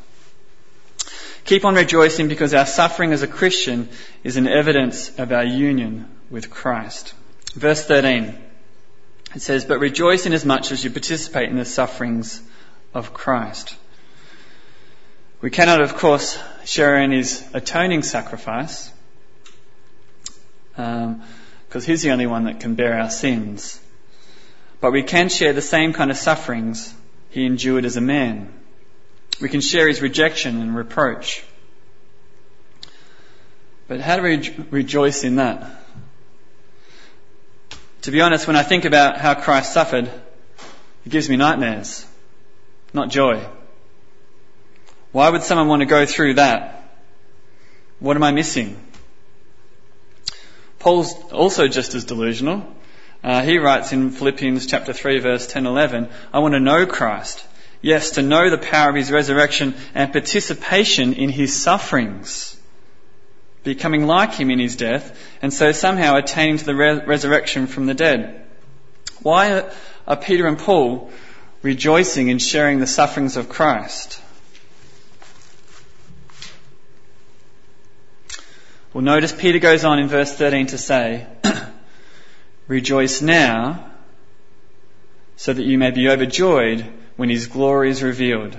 Keep 1.45 1.63
on 1.63 1.75
rejoicing 1.75 2.27
because 2.27 2.53
our 2.55 2.65
suffering 2.65 3.13
as 3.13 3.21
a 3.21 3.27
Christian 3.27 3.87
is 4.23 4.35
an 4.35 4.47
evidence 4.47 5.17
of 5.19 5.31
our 5.31 5.45
union 5.45 6.09
with 6.31 6.49
Christ. 6.49 7.13
Verse 7.53 7.85
13. 7.85 8.35
It 9.35 9.41
says, 9.41 9.63
But 9.65 9.79
rejoice 9.79 10.25
in 10.25 10.33
as 10.33 10.43
much 10.43 10.71
as 10.71 10.83
you 10.83 10.89
participate 10.89 11.49
in 11.49 11.57
the 11.57 11.65
sufferings 11.65 12.41
of 12.95 13.13
Christ. 13.13 13.75
We 15.41 15.51
cannot, 15.51 15.81
of 15.81 15.95
course, 15.95 16.39
share 16.63 16.97
in 16.97 17.11
his 17.11 17.45
atoning 17.53 18.01
sacrifice, 18.01 18.91
because 20.71 21.13
um, 21.13 21.21
he's 21.81 22.01
the 22.01 22.11
only 22.11 22.25
one 22.25 22.45
that 22.45 22.59
can 22.59 22.73
bear 22.73 22.99
our 22.99 23.11
sins. 23.11 23.79
But 24.85 24.91
we 24.91 25.01
can 25.01 25.29
share 25.29 25.51
the 25.51 25.63
same 25.63 25.93
kind 25.93 26.11
of 26.11 26.17
sufferings 26.17 26.93
he 27.31 27.43
endured 27.43 27.85
as 27.85 27.97
a 27.97 28.01
man. 28.01 28.53
We 29.41 29.49
can 29.49 29.59
share 29.59 29.87
his 29.87 29.99
rejection 29.99 30.61
and 30.61 30.75
reproach. 30.75 31.43
But 33.87 33.99
how 33.99 34.17
do 34.17 34.21
we 34.21 34.55
rejoice 34.69 35.23
in 35.23 35.37
that? 35.37 35.83
To 38.03 38.11
be 38.11 38.21
honest, 38.21 38.45
when 38.45 38.55
I 38.55 38.61
think 38.61 38.85
about 38.85 39.17
how 39.17 39.33
Christ 39.33 39.73
suffered, 39.73 40.05
it 40.05 41.09
gives 41.09 41.27
me 41.31 41.35
nightmares, 41.35 42.05
not 42.93 43.09
joy. 43.09 43.43
Why 45.11 45.29
would 45.29 45.41
someone 45.41 45.67
want 45.67 45.79
to 45.79 45.87
go 45.87 46.05
through 46.05 46.35
that? 46.35 46.95
What 47.97 48.17
am 48.17 48.21
I 48.21 48.29
missing? 48.29 48.79
Paul's 50.77 51.11
also 51.31 51.67
just 51.67 51.95
as 51.95 52.05
delusional. 52.05 52.71
Uh, 53.25 53.41
he 53.41 53.57
writes 53.57 53.91
in 53.91 54.11
Philippians 54.11 54.65
chapter 54.67 54.93
3 54.93 55.19
verse 55.19 55.47
10 55.47 55.65
11, 55.65 56.07
I 56.31 56.39
want 56.39 56.53
to 56.53 56.61
know 56.61 56.85
Christ 56.85 57.45
Yes, 57.85 58.09
to 58.11 58.23
know 58.23 58.49
the 58.49 58.57
power 58.57 58.89
of 58.89 58.95
his 58.95 59.11
resurrection 59.11 59.75
and 59.93 60.11
participation 60.11 61.13
in 61.13 61.29
his 61.29 61.55
sufferings, 61.55 62.57
becoming 63.63 64.07
like 64.07 64.33
him 64.33 64.49
in 64.49 64.57
his 64.57 64.75
death, 64.75 65.15
and 65.43 65.53
so 65.53 65.71
somehow 65.71 66.15
attaining 66.15 66.57
to 66.57 66.65
the 66.65 66.73
re- 66.73 67.05
resurrection 67.05 67.67
from 67.67 67.85
the 67.85 67.93
dead. 67.93 68.43
Why 69.21 69.69
are 70.07 70.17
Peter 70.17 70.47
and 70.47 70.57
Paul 70.57 71.11
rejoicing 71.61 72.29
in 72.29 72.39
sharing 72.39 72.79
the 72.79 72.87
sufferings 72.87 73.37
of 73.37 73.49
Christ? 73.49 74.19
Well, 78.93 79.03
notice 79.03 79.31
Peter 79.31 79.59
goes 79.59 79.85
on 79.85 79.99
in 79.99 80.07
verse 80.07 80.33
13 80.33 80.65
to 80.67 80.79
say, 80.79 81.27
Rejoice 82.67 83.21
now, 83.21 83.91
so 85.35 85.53
that 85.53 85.63
you 85.63 85.77
may 85.77 85.91
be 85.91 86.09
overjoyed 86.09 86.85
when 87.15 87.29
His 87.29 87.47
glory 87.47 87.89
is 87.89 88.01
revealed. 88.01 88.57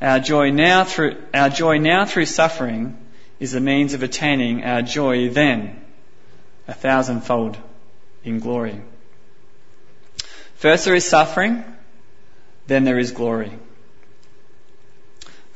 Our 0.00 0.20
joy 0.20 0.50
now 0.50 0.84
through, 0.84 1.16
our 1.34 1.48
joy 1.48 1.78
now 1.78 2.04
through 2.04 2.26
suffering 2.26 2.96
is 3.40 3.54
a 3.54 3.60
means 3.60 3.94
of 3.94 4.02
attaining 4.02 4.64
our 4.64 4.82
joy 4.82 5.28
then, 5.28 5.80
a 6.66 6.74
thousandfold 6.74 7.56
in 8.24 8.40
glory. 8.40 8.80
First 10.56 10.84
there 10.84 10.94
is 10.94 11.04
suffering, 11.04 11.64
then 12.66 12.84
there 12.84 12.98
is 12.98 13.12
glory. 13.12 13.52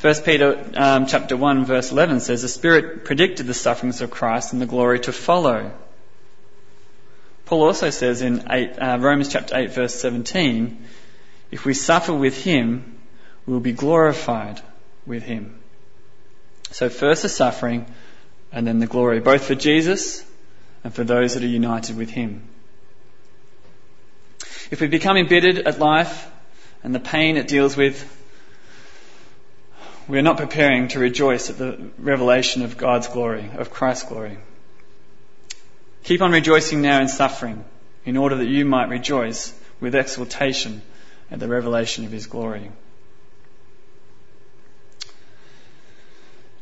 First 0.02 0.24
Peter 0.24 0.68
um, 0.74 1.06
chapter 1.06 1.36
1 1.36 1.64
verse 1.64 1.92
11 1.92 2.18
says, 2.18 2.42
The 2.42 2.48
Spirit 2.48 3.04
predicted 3.04 3.46
the 3.46 3.54
sufferings 3.54 4.00
of 4.00 4.10
Christ 4.10 4.52
and 4.52 4.60
the 4.60 4.66
glory 4.66 4.98
to 4.98 5.12
follow. 5.12 5.70
Paul 7.44 7.62
also 7.62 7.90
says 7.90 8.20
in 8.20 8.50
eight, 8.50 8.76
uh, 8.80 8.98
Romans 9.00 9.28
chapter 9.28 9.56
8 9.56 9.70
verse 9.70 9.94
17, 9.94 10.84
if 11.52 11.64
we 11.64 11.72
suffer 11.72 12.12
with 12.12 12.42
him, 12.42 12.98
we 13.46 13.52
will 13.52 13.60
be 13.60 13.70
glorified 13.70 14.60
with 15.06 15.22
him. 15.22 15.60
So 16.72 16.88
first 16.88 17.22
the 17.22 17.28
suffering 17.28 17.86
and 18.50 18.66
then 18.66 18.80
the 18.80 18.88
glory, 18.88 19.20
both 19.20 19.44
for 19.44 19.54
Jesus 19.54 20.28
and 20.82 20.92
for 20.92 21.04
those 21.04 21.34
that 21.34 21.44
are 21.44 21.46
united 21.46 21.96
with 21.96 22.10
him. 22.10 22.42
If 24.72 24.80
we 24.80 24.88
become 24.88 25.16
embittered 25.16 25.58
at 25.58 25.78
life 25.78 26.28
and 26.82 26.92
the 26.92 26.98
pain 26.98 27.36
it 27.36 27.46
deals 27.46 27.76
with, 27.76 28.18
we 30.08 30.18
are 30.18 30.22
not 30.22 30.36
preparing 30.36 30.88
to 30.88 30.98
rejoice 30.98 31.50
at 31.50 31.58
the 31.58 31.90
revelation 31.98 32.62
of 32.62 32.76
God's 32.76 33.08
glory, 33.08 33.50
of 33.56 33.70
Christ's 33.70 34.08
glory. 34.08 34.38
Keep 36.04 36.22
on 36.22 36.32
rejoicing 36.32 36.82
now 36.82 37.00
in 37.00 37.08
suffering, 37.08 37.64
in 38.04 38.16
order 38.16 38.36
that 38.36 38.48
you 38.48 38.64
might 38.64 38.88
rejoice 38.88 39.54
with 39.80 39.94
exultation 39.94 40.82
at 41.30 41.38
the 41.38 41.48
revelation 41.48 42.04
of 42.04 42.12
his 42.12 42.26
glory. 42.26 42.70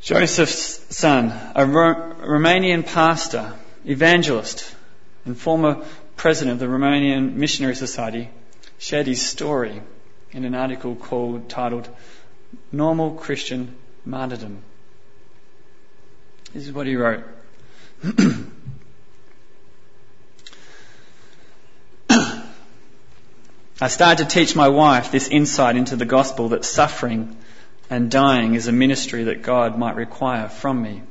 Joseph 0.03 0.49
Tson, 0.49 1.53
a 1.55 1.65
Romanian 1.65 2.87
pastor, 2.87 3.53
evangelist, 3.87 4.75
and 5.25 5.37
former 5.37 5.85
president 6.17 6.55
of 6.55 6.59
the 6.59 6.67
Romanian 6.67 7.35
Missionary 7.35 7.75
Society, 7.77 8.31
shared 8.79 9.07
his 9.07 9.21
story 9.21 9.83
in 10.33 10.45
an 10.45 10.55
article 10.55 10.95
called 10.95 11.49
titled 11.49 11.89
Normal 12.73 13.13
Christian 13.13 13.75
Martyrdom. 14.05 14.63
This 16.53 16.67
is 16.67 16.73
what 16.73 16.87
he 16.87 16.97
wrote. 16.97 17.25
I 23.83 23.89
started 23.89 24.29
to 24.29 24.35
teach 24.35 24.55
my 24.55 24.69
wife 24.69 25.11
this 25.11 25.29
insight 25.29 25.77
into 25.77 25.97
the 25.97 26.05
gospel 26.05 26.51
that 26.51 26.65
suffering 26.65 27.37
and 27.89 28.11
dying 28.11 28.55
is 28.55 28.69
a 28.69 28.73
ministry 28.73 29.25
that 29.25 29.43
God 29.43 29.79
might 29.79 29.97
require 29.97 30.49
from 30.49 30.83
me. 30.83 31.03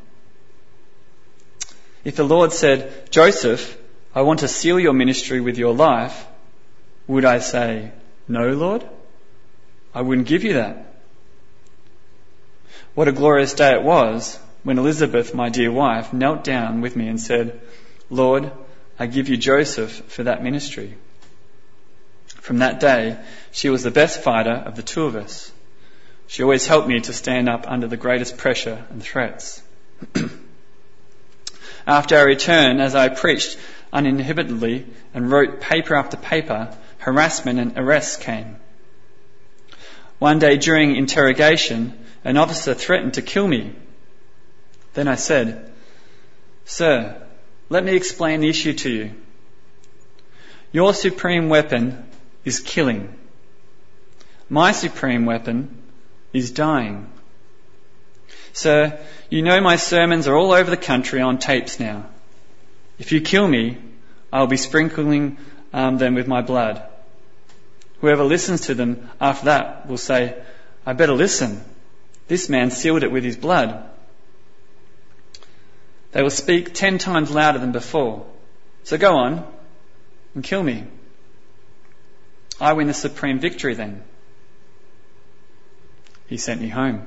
If 2.04 2.16
the 2.16 2.24
Lord 2.24 2.54
said, 2.54 3.12
Joseph, 3.12 3.78
I 4.14 4.22
want 4.22 4.42
to 4.42 4.48
seal 4.48 4.80
your 4.80 4.94
ministry 4.94 5.42
with 5.42 5.58
your 5.58 5.74
life, 5.74 6.28
would 7.08 7.26
I 7.26 7.40
say, 7.40 7.92
No, 8.28 8.50
Lord? 8.52 8.88
I 9.94 10.02
wouldn't 10.02 10.28
give 10.28 10.44
you 10.44 10.54
that. 10.54 10.89
What 13.00 13.08
a 13.08 13.14
glorious 13.14 13.54
day 13.54 13.76
it 13.76 13.84
was 13.84 14.38
when 14.64 14.78
Elizabeth, 14.78 15.34
my 15.34 15.48
dear 15.48 15.72
wife, 15.72 16.12
knelt 16.12 16.44
down 16.44 16.82
with 16.82 16.98
me 16.98 17.08
and 17.08 17.18
said, 17.18 17.62
Lord, 18.10 18.52
I 19.00 19.06
give 19.06 19.30
you 19.30 19.38
Joseph 19.38 19.90
for 20.10 20.24
that 20.24 20.44
ministry. 20.44 20.96
From 22.28 22.58
that 22.58 22.82
day, 22.82 23.18
she 23.54 23.70
was 23.70 23.84
the 23.84 23.90
best 23.90 24.22
fighter 24.22 24.52
of 24.52 24.76
the 24.76 24.82
two 24.84 25.06
of 25.06 25.16
us. 25.16 25.50
She 26.28 26.44
always 26.44 26.68
helped 26.68 26.90
me 26.90 27.00
to 27.00 27.14
stand 27.14 27.48
up 27.48 27.72
under 27.72 27.88
the 27.88 27.96
greatest 27.96 28.38
pressure 28.38 28.84
and 28.90 29.02
threats. 29.02 29.64
After 31.88 32.18
I 32.18 32.24
returned, 32.24 32.82
as 32.82 32.96
I 32.96 33.08
preached 33.08 33.58
uninhibitedly 33.94 34.86
and 35.14 35.32
wrote 35.32 35.62
paper 35.62 35.96
after 35.96 36.18
paper, 36.18 36.76
harassment 36.98 37.60
and 37.60 37.78
arrests 37.78 38.18
came. 38.18 38.58
One 40.18 40.40
day 40.40 40.58
during 40.58 40.98
interrogation, 40.98 41.98
an 42.24 42.38
officer 42.38 42.74
threatened 42.74 43.16
to 43.16 43.22
kill 43.22 43.48
me. 43.48 43.74
Then 44.94 45.08
I 45.08 45.16
said, 45.16 45.72
Sir, 46.66 47.22
let 47.70 47.84
me 47.84 47.96
explain 47.96 48.42
the 48.42 48.50
issue 48.50 48.74
to 48.74 48.90
you. 48.90 49.12
Your 50.72 50.94
supreme 50.94 51.50
weapon 51.50 52.06
is 52.46 52.60
killing. 52.60 53.16
My 54.50 54.72
supreme 54.72 55.26
weapon 55.26 55.76
is 56.34 56.52
dying. 56.52 57.08
Sir, 58.54 59.00
you 59.30 59.42
know 59.42 59.62
my 59.62 59.76
sermons 59.76 60.28
are 60.28 60.36
all 60.36 60.52
over 60.52 60.70
the 60.70 60.78
country 60.78 61.22
on 61.22 61.38
tapes 61.38 61.80
now. 61.80 62.08
If 62.98 63.12
you 63.12 63.22
kill 63.22 63.48
me, 63.48 63.78
I'll 64.34 64.48
be 64.48 64.58
sprinkling 64.58 65.38
um, 65.74 65.98
them 65.98 66.16
with 66.16 66.28
my 66.28 66.42
blood. 66.42 66.84
Whoever 68.02 68.24
listens 68.24 68.62
to 68.62 68.76
them 68.76 69.10
after 69.20 69.46
that 69.46 69.88
will 69.88 69.98
say, 69.98 70.36
I 70.86 70.94
better 70.94 71.14
listen. 71.14 71.64
This 72.30 72.48
man 72.48 72.70
sealed 72.70 73.04
it 73.04 73.12
with 73.12 73.24
his 73.24 73.36
blood. 73.36 73.84
They 76.12 76.22
will 76.22 76.30
speak 76.30 76.74
ten 76.74 77.00
times 77.00 77.32
louder 77.32 77.58
than 77.60 77.72
before. 77.72 78.26
So 78.84 78.98
go 78.98 79.18
on 79.18 79.46
and 80.36 80.44
kill 80.44 80.62
me. 80.64 80.86
I 82.62 82.74
win 82.74 82.88
the 82.88 82.94
supreme 82.94 83.40
victory 83.40 83.74
then. 83.74 84.04
He 86.28 86.38
sent 86.38 86.62
me 86.62 86.70
home. 86.70 87.02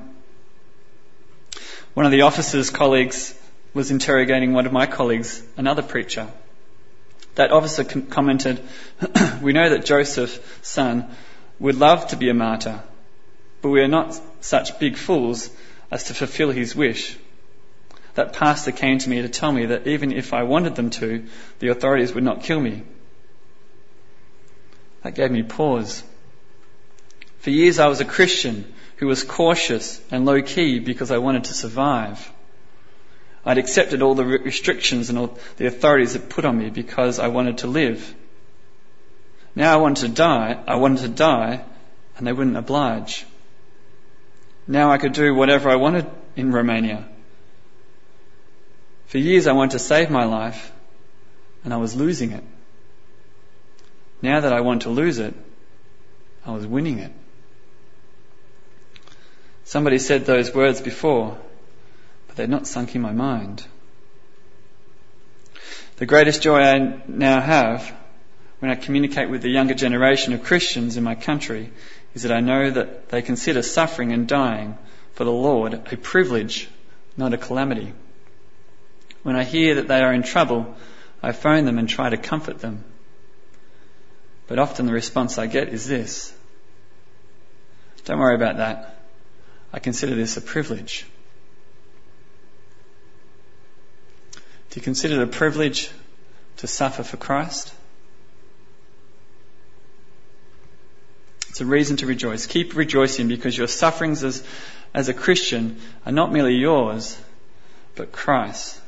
One 1.93 2.05
of 2.05 2.11
the 2.11 2.23
officer's 2.23 2.69
colleagues 2.69 3.33
was 3.73 3.91
interrogating 3.91 4.51
one 4.51 4.65
of 4.65 4.73
my 4.73 4.87
colleagues, 4.87 5.41
another 5.55 5.83
preacher. 5.83 6.27
That 7.35 7.51
officer 7.51 7.85
com- 7.85 8.07
commented, 8.07 8.61
We 9.41 9.53
know 9.53 9.69
that 9.69 9.85
Joseph 9.85 10.61
Tson 10.63 11.09
would 11.59 11.75
love 11.75 12.07
to 12.07 12.17
be 12.17 12.29
a 12.29 12.33
martyr, 12.33 12.81
but 13.63 13.69
we 13.69 13.81
are 13.81 13.87
not 13.87 14.19
such 14.41 14.77
big 14.77 14.97
fools 14.97 15.49
as 15.89 16.03
to 16.03 16.13
fulfill 16.13 16.51
his 16.51 16.75
wish. 16.75 17.17
That 18.15 18.33
pastor 18.33 18.73
came 18.73 18.97
to 18.99 19.09
me 19.09 19.21
to 19.21 19.29
tell 19.29 19.53
me 19.53 19.67
that 19.67 19.87
even 19.87 20.11
if 20.11 20.33
I 20.33 20.43
wanted 20.43 20.75
them 20.75 20.89
to, 20.89 21.25
the 21.59 21.69
authorities 21.69 22.13
would 22.13 22.25
not 22.25 22.43
kill 22.43 22.59
me. 22.59 22.83
That 25.01 25.15
gave 25.15 25.31
me 25.31 25.43
pause. 25.43 26.03
For 27.39 27.51
years 27.51 27.79
I 27.79 27.87
was 27.87 28.01
a 28.01 28.05
Christian 28.05 28.71
who 28.97 29.07
was 29.07 29.23
cautious 29.23 30.01
and 30.11 30.25
low 30.25 30.41
key 30.41 30.79
because 30.79 31.09
I 31.09 31.19
wanted 31.19 31.45
to 31.45 31.53
survive. 31.53 32.31
I'd 33.45 33.57
accepted 33.57 34.01
all 34.01 34.13
the 34.13 34.25
restrictions 34.25 35.09
and 35.09 35.17
all 35.17 35.39
the 35.55 35.67
authorities 35.67 36.13
had 36.13 36.29
put 36.29 36.43
on 36.43 36.57
me 36.57 36.69
because 36.69 37.17
I 37.17 37.29
wanted 37.29 37.59
to 37.59 37.67
live. 37.67 38.13
Now 39.55 39.73
I 39.73 39.77
wanted 39.77 40.07
to 40.07 40.13
die, 40.13 40.61
I 40.67 40.75
wanted 40.75 41.03
to 41.03 41.07
die, 41.07 41.63
and 42.17 42.27
they 42.27 42.33
wouldn't 42.33 42.57
oblige. 42.57 43.25
Now 44.67 44.91
I 44.91 44.97
could 44.97 45.13
do 45.13 45.33
whatever 45.33 45.69
I 45.69 45.75
wanted 45.75 46.09
in 46.35 46.51
Romania. 46.51 47.07
For 49.07 49.17
years 49.17 49.47
I 49.47 49.53
wanted 49.53 49.71
to 49.71 49.79
save 49.79 50.09
my 50.09 50.23
life, 50.25 50.71
and 51.63 51.73
I 51.73 51.77
was 51.77 51.95
losing 51.95 52.31
it. 52.31 52.43
Now 54.21 54.39
that 54.39 54.53
I 54.53 54.61
want 54.61 54.83
to 54.83 54.89
lose 54.89 55.19
it, 55.19 55.33
I 56.45 56.51
was 56.51 56.65
winning 56.65 56.99
it. 56.99 57.11
Somebody 59.65 59.99
said 59.99 60.25
those 60.25 60.53
words 60.53 60.81
before, 60.81 61.37
but 62.27 62.35
they're 62.35 62.47
not 62.47 62.67
sunk 62.67 62.95
in 62.95 63.01
my 63.01 63.11
mind. 63.11 63.65
The 65.97 66.05
greatest 66.05 66.41
joy 66.41 66.59
I 66.59 67.01
now 67.07 67.39
have 67.39 67.93
when 68.59 68.71
I 68.71 68.75
communicate 68.75 69.29
with 69.29 69.41
the 69.41 69.49
younger 69.49 69.73
generation 69.73 70.33
of 70.33 70.43
Christians 70.43 70.97
in 70.97 71.03
my 71.03 71.15
country 71.15 71.71
is 72.13 72.23
that 72.23 72.31
I 72.31 72.39
know 72.39 72.69
that 72.69 73.09
they 73.09 73.21
consider 73.21 73.61
suffering 73.61 74.11
and 74.11 74.27
dying 74.27 74.77
for 75.13 75.23
the 75.23 75.31
Lord 75.31 75.73
a 75.91 75.97
privilege, 75.97 76.69
not 77.17 77.33
a 77.33 77.37
calamity. 77.37 77.93
When 79.23 79.35
I 79.35 79.43
hear 79.43 79.75
that 79.75 79.87
they 79.87 80.01
are 80.01 80.13
in 80.13 80.23
trouble, 80.23 80.75
I 81.21 81.31
phone 81.31 81.65
them 81.65 81.79
and 81.79 81.87
try 81.87 82.09
to 82.09 82.17
comfort 82.17 82.59
them. 82.59 82.83
But 84.47 84.59
often 84.59 84.85
the 84.85 84.93
response 84.93 85.37
I 85.37 85.47
get 85.47 85.69
is 85.69 85.87
this. 85.87 86.33
Don't 88.05 88.19
worry 88.19 88.35
about 88.35 88.57
that. 88.57 88.97
I 89.71 89.79
consider 89.79 90.13
this 90.13 90.35
a 90.37 90.41
privilege. 90.41 91.05
Do 94.69 94.79
you 94.79 94.81
consider 94.81 95.21
it 95.21 95.23
a 95.23 95.27
privilege 95.27 95.89
to 96.57 96.67
suffer 96.67 97.03
for 97.03 97.17
Christ? 97.17 97.73
It's 101.53 101.61
a 101.61 101.65
reason 101.67 101.97
to 101.97 102.07
rejoice. 102.07 102.47
Keep 102.47 102.75
rejoicing 102.75 103.27
because 103.27 103.55
your 103.55 103.67
sufferings 103.67 104.23
as, 104.23 104.43
as 104.91 105.07
a 105.07 105.13
Christian 105.13 105.79
are 106.03 106.11
not 106.11 106.33
merely 106.33 106.55
yours, 106.55 107.15
but 107.93 108.11
Christ. 108.11 108.81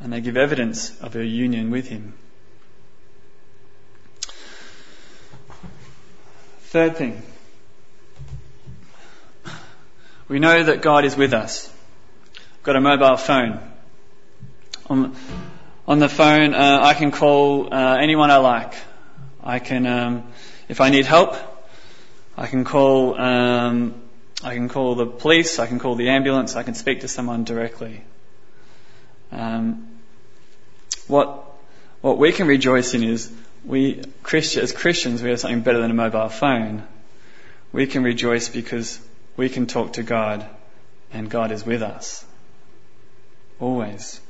And 0.00 0.12
they 0.12 0.20
give 0.20 0.36
evidence 0.36 1.00
of 1.00 1.14
your 1.14 1.24
union 1.24 1.70
with 1.70 1.88
Him. 1.88 2.12
Third 6.64 6.98
thing. 6.98 7.22
We 10.28 10.40
know 10.40 10.62
that 10.62 10.82
God 10.82 11.06
is 11.06 11.16
with 11.16 11.32
us. 11.32 11.72
I've 12.36 12.62
got 12.64 12.76
a 12.76 12.82
mobile 12.82 13.16
phone. 13.16 13.60
On, 14.90 15.16
on 15.88 16.00
the 16.00 16.10
phone, 16.10 16.52
uh, 16.52 16.80
I 16.82 16.92
can 16.92 17.10
call 17.10 17.72
uh, 17.72 17.96
anyone 17.96 18.30
I 18.30 18.36
like. 18.36 18.74
I 19.42 19.58
can, 19.58 19.86
um, 19.86 20.24
if 20.68 20.82
I 20.82 20.90
need 20.90 21.06
help, 21.06 21.34
I 22.36 22.46
can 22.46 22.64
call, 22.64 23.20
um, 23.20 23.94
I 24.42 24.54
can 24.54 24.68
call 24.68 24.94
the 24.94 25.06
police. 25.06 25.58
I 25.58 25.66
can 25.66 25.78
call 25.78 25.94
the 25.94 26.10
ambulance. 26.10 26.56
I 26.56 26.62
can 26.62 26.74
speak 26.74 27.00
to 27.00 27.08
someone 27.08 27.44
directly. 27.44 28.02
Um, 29.30 29.88
what 31.06 31.44
what 32.00 32.18
we 32.18 32.32
can 32.32 32.46
rejoice 32.46 32.92
in 32.92 33.02
is 33.02 33.32
we 33.64 34.02
as 34.32 34.72
Christians 34.72 35.22
we 35.22 35.30
have 35.30 35.40
something 35.40 35.62
better 35.62 35.80
than 35.80 35.90
a 35.90 35.94
mobile 35.94 36.28
phone. 36.28 36.82
We 37.72 37.86
can 37.86 38.02
rejoice 38.02 38.48
because 38.48 39.00
we 39.36 39.48
can 39.48 39.66
talk 39.66 39.94
to 39.94 40.02
God 40.02 40.46
and 41.12 41.30
God 41.30 41.50
is 41.50 41.64
with 41.64 41.82
us. 41.82 42.24
Always. 43.58 44.20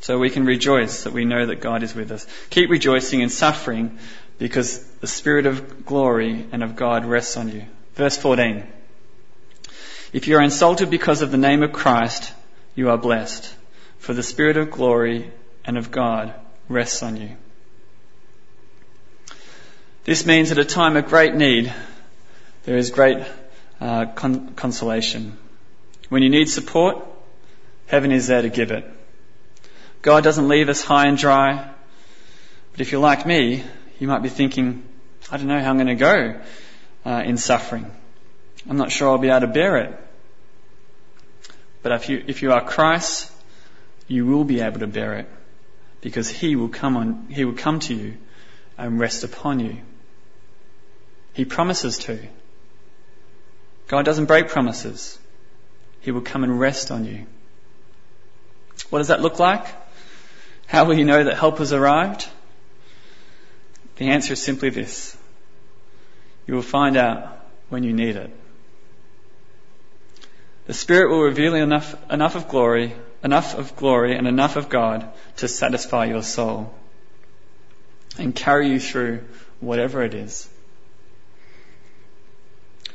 So 0.00 0.18
we 0.18 0.30
can 0.30 0.46
rejoice 0.46 1.04
that 1.04 1.12
we 1.12 1.24
know 1.24 1.46
that 1.46 1.60
God 1.60 1.82
is 1.82 1.94
with 1.94 2.10
us. 2.10 2.26
Keep 2.50 2.70
rejoicing 2.70 3.20
in 3.20 3.28
suffering 3.28 3.98
because 4.38 4.84
the 5.00 5.06
Spirit 5.06 5.46
of 5.46 5.86
glory 5.86 6.46
and 6.52 6.62
of 6.62 6.76
God 6.76 7.04
rests 7.04 7.36
on 7.36 7.48
you. 7.48 7.64
Verse 7.94 8.16
14. 8.16 8.64
If 10.12 10.28
you 10.28 10.36
are 10.36 10.42
insulted 10.42 10.90
because 10.90 11.22
of 11.22 11.30
the 11.30 11.38
name 11.38 11.62
of 11.62 11.72
Christ, 11.72 12.32
you 12.74 12.90
are 12.90 12.98
blessed, 12.98 13.54
for 13.98 14.12
the 14.12 14.22
Spirit 14.22 14.56
of 14.56 14.70
glory 14.70 15.30
and 15.64 15.76
of 15.76 15.90
God 15.90 16.34
rests 16.68 17.02
on 17.02 17.16
you. 17.16 17.30
This 20.04 20.24
means 20.24 20.52
at 20.52 20.58
a 20.58 20.64
time 20.64 20.96
of 20.96 21.08
great 21.08 21.34
need, 21.34 21.72
there 22.64 22.76
is 22.76 22.90
great 22.90 23.18
uh, 23.80 24.06
con- 24.06 24.54
consolation. 24.54 25.36
When 26.08 26.22
you 26.22 26.28
need 26.28 26.48
support, 26.48 27.04
heaven 27.86 28.12
is 28.12 28.28
there 28.28 28.42
to 28.42 28.48
give 28.48 28.70
it. 28.70 28.88
God 30.02 30.22
doesn't 30.22 30.48
leave 30.48 30.68
us 30.68 30.84
high 30.84 31.08
and 31.08 31.18
dry. 31.18 31.68
But 32.72 32.80
if 32.80 32.92
you're 32.92 33.00
like 33.00 33.26
me, 33.26 33.64
you 33.98 34.08
might 34.08 34.22
be 34.22 34.28
thinking, 34.28 34.82
I 35.30 35.36
don't 35.36 35.46
know 35.46 35.60
how 35.60 35.70
I'm 35.70 35.76
going 35.76 35.86
to 35.88 35.94
go 35.94 36.40
uh, 37.04 37.22
in 37.24 37.36
suffering. 37.36 37.90
I'm 38.68 38.76
not 38.76 38.90
sure 38.90 39.10
I'll 39.10 39.18
be 39.18 39.28
able 39.28 39.40
to 39.40 39.46
bear 39.46 39.76
it. 39.78 40.00
But 41.82 41.92
if 41.92 42.08
you, 42.08 42.22
if 42.26 42.42
you 42.42 42.52
are 42.52 42.64
Christ, 42.64 43.30
you 44.08 44.26
will 44.26 44.44
be 44.44 44.60
able 44.60 44.80
to 44.80 44.86
bear 44.86 45.14
it 45.14 45.28
because 46.00 46.28
He 46.28 46.56
will 46.56 46.68
come 46.68 46.96
on, 46.96 47.28
He 47.30 47.44
will 47.44 47.54
come 47.54 47.80
to 47.80 47.94
you 47.94 48.16
and 48.76 48.98
rest 48.98 49.24
upon 49.24 49.60
you. 49.60 49.78
He 51.32 51.44
promises 51.44 51.98
to. 51.98 52.18
God 53.88 54.04
doesn't 54.04 54.26
break 54.26 54.48
promises. 54.48 55.18
He 56.00 56.10
will 56.10 56.22
come 56.22 56.44
and 56.44 56.58
rest 56.58 56.90
on 56.90 57.04
you. 57.04 57.26
What 58.90 58.98
does 58.98 59.08
that 59.08 59.20
look 59.20 59.38
like? 59.38 59.66
How 60.66 60.84
will 60.84 60.94
you 60.94 61.04
know 61.04 61.24
that 61.24 61.36
help 61.36 61.58
has 61.58 61.72
arrived? 61.72 62.28
The 63.96 64.10
answer 64.10 64.34
is 64.34 64.42
simply 64.42 64.70
this. 64.70 65.16
You 66.46 66.54
will 66.54 66.62
find 66.62 66.96
out 66.96 67.38
when 67.68 67.82
you 67.82 67.92
need 67.92 68.16
it. 68.16 68.30
The 70.66 70.74
Spirit 70.74 71.10
will 71.10 71.22
reveal 71.22 71.54
enough, 71.54 71.94
enough 72.10 72.34
of 72.34 72.48
glory, 72.48 72.94
enough 73.22 73.56
of 73.56 73.76
glory 73.76 74.16
and 74.16 74.26
enough 74.26 74.56
of 74.56 74.68
God 74.68 75.08
to 75.36 75.48
satisfy 75.48 76.06
your 76.06 76.22
soul 76.22 76.74
and 78.18 78.34
carry 78.34 78.68
you 78.68 78.80
through 78.80 79.24
whatever 79.60 80.02
it 80.02 80.14
is. 80.14 80.48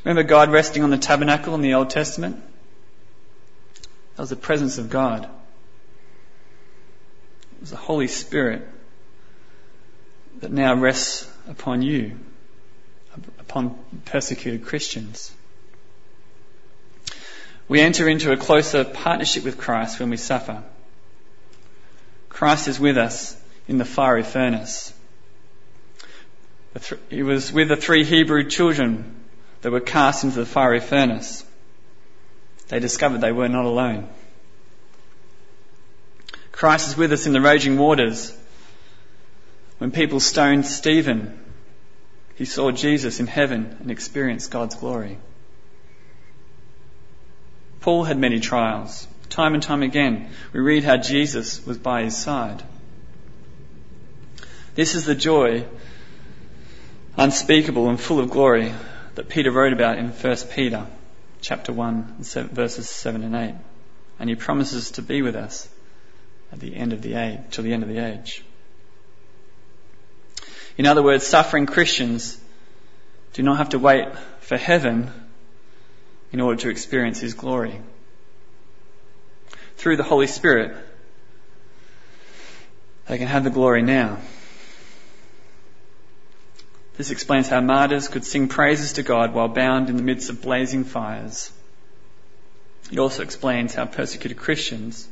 Remember 0.04 0.22
God 0.22 0.50
resting 0.50 0.82
on 0.82 0.90
the 0.90 0.98
tabernacle 0.98 1.54
in 1.54 1.62
the 1.62 1.74
Old 1.74 1.90
Testament? 1.90 2.42
That 4.16 4.22
was 4.22 4.30
the 4.30 4.36
presence 4.36 4.78
of 4.78 4.90
God. 4.90 5.24
It 5.24 5.30
was 7.60 7.70
the 7.70 7.76
Holy 7.76 8.08
Spirit 8.08 8.68
that 10.42 10.50
now 10.50 10.74
rests 10.74 11.30
upon 11.48 11.82
you, 11.82 12.18
upon 13.38 13.78
persecuted 14.04 14.66
Christians. 14.66 15.32
We 17.68 17.80
enter 17.80 18.08
into 18.08 18.32
a 18.32 18.36
closer 18.36 18.84
partnership 18.84 19.44
with 19.44 19.56
Christ 19.56 20.00
when 20.00 20.10
we 20.10 20.16
suffer. 20.16 20.64
Christ 22.28 22.66
is 22.66 22.80
with 22.80 22.98
us 22.98 23.40
in 23.68 23.78
the 23.78 23.84
fiery 23.84 24.24
furnace. 24.24 24.92
He 27.08 27.22
was 27.22 27.52
with 27.52 27.68
the 27.68 27.76
three 27.76 28.02
Hebrew 28.02 28.48
children 28.48 29.14
that 29.60 29.70
were 29.70 29.80
cast 29.80 30.24
into 30.24 30.40
the 30.40 30.46
fiery 30.46 30.80
furnace. 30.80 31.44
They 32.66 32.80
discovered 32.80 33.20
they 33.20 33.30
were 33.30 33.48
not 33.48 33.64
alone. 33.64 34.08
Christ 36.50 36.88
is 36.88 36.96
with 36.96 37.12
us 37.12 37.26
in 37.26 37.32
the 37.32 37.40
raging 37.40 37.78
waters. 37.78 38.36
When 39.82 39.90
people 39.90 40.20
stoned 40.20 40.64
Stephen, 40.64 41.36
he 42.36 42.44
saw 42.44 42.70
Jesus 42.70 43.18
in 43.18 43.26
heaven 43.26 43.78
and 43.80 43.90
experienced 43.90 44.48
God's 44.48 44.76
glory. 44.76 45.18
Paul 47.80 48.04
had 48.04 48.16
many 48.16 48.38
trials. 48.38 49.08
Time 49.28 49.54
and 49.54 49.62
time 49.62 49.82
again, 49.82 50.30
we 50.52 50.60
read 50.60 50.84
how 50.84 50.98
Jesus 50.98 51.66
was 51.66 51.78
by 51.78 52.04
his 52.04 52.16
side. 52.16 52.62
This 54.76 54.94
is 54.94 55.04
the 55.04 55.16
joy, 55.16 55.66
unspeakable 57.16 57.88
and 57.88 58.00
full 58.00 58.20
of 58.20 58.30
glory, 58.30 58.72
that 59.16 59.28
Peter 59.28 59.50
wrote 59.50 59.72
about 59.72 59.98
in 59.98 60.10
1 60.10 60.36
Peter 60.54 60.86
chapter 61.40 61.72
1, 61.72 62.18
verses 62.20 62.88
7 62.88 63.24
and 63.24 63.34
8. 63.34 63.54
And 64.20 64.30
he 64.30 64.36
promises 64.36 64.92
to 64.92 65.02
be 65.02 65.22
with 65.22 65.34
us 65.34 65.68
at 66.52 66.60
the 66.60 66.76
end 66.76 66.92
of 66.92 67.02
the 67.02 67.14
age, 67.14 67.40
till 67.50 67.64
the 67.64 67.72
end 67.72 67.82
of 67.82 67.88
the 67.88 67.98
age. 67.98 68.44
In 70.78 70.86
other 70.86 71.02
words, 71.02 71.26
suffering 71.26 71.66
Christians 71.66 72.38
do 73.34 73.42
not 73.42 73.58
have 73.58 73.70
to 73.70 73.78
wait 73.78 74.08
for 74.40 74.56
heaven 74.56 75.10
in 76.32 76.40
order 76.40 76.60
to 76.62 76.70
experience 76.70 77.20
His 77.20 77.34
glory. 77.34 77.80
Through 79.76 79.96
the 79.96 80.02
Holy 80.02 80.26
Spirit, 80.26 80.74
they 83.06 83.18
can 83.18 83.26
have 83.26 83.44
the 83.44 83.50
glory 83.50 83.82
now. 83.82 84.18
This 86.96 87.10
explains 87.10 87.48
how 87.48 87.60
martyrs 87.60 88.08
could 88.08 88.24
sing 88.24 88.48
praises 88.48 88.94
to 88.94 89.02
God 89.02 89.34
while 89.34 89.48
bound 89.48 89.88
in 89.88 89.96
the 89.96 90.02
midst 90.02 90.30
of 90.30 90.42
blazing 90.42 90.84
fires. 90.84 91.50
It 92.90 92.98
also 92.98 93.22
explains 93.22 93.74
how 93.74 93.86
persecuted 93.86 94.38
Christians, 94.38 95.08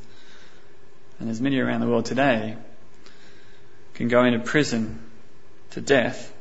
and 1.19 1.29
there's 1.29 1.41
many 1.41 1.59
around 1.59 1.81
the 1.81 1.89
world 1.89 2.05
today, 2.05 2.57
can 3.95 4.09
go 4.09 4.25
into 4.25 4.39
prison 4.39 4.99
to 5.71 5.81
death 5.81 6.33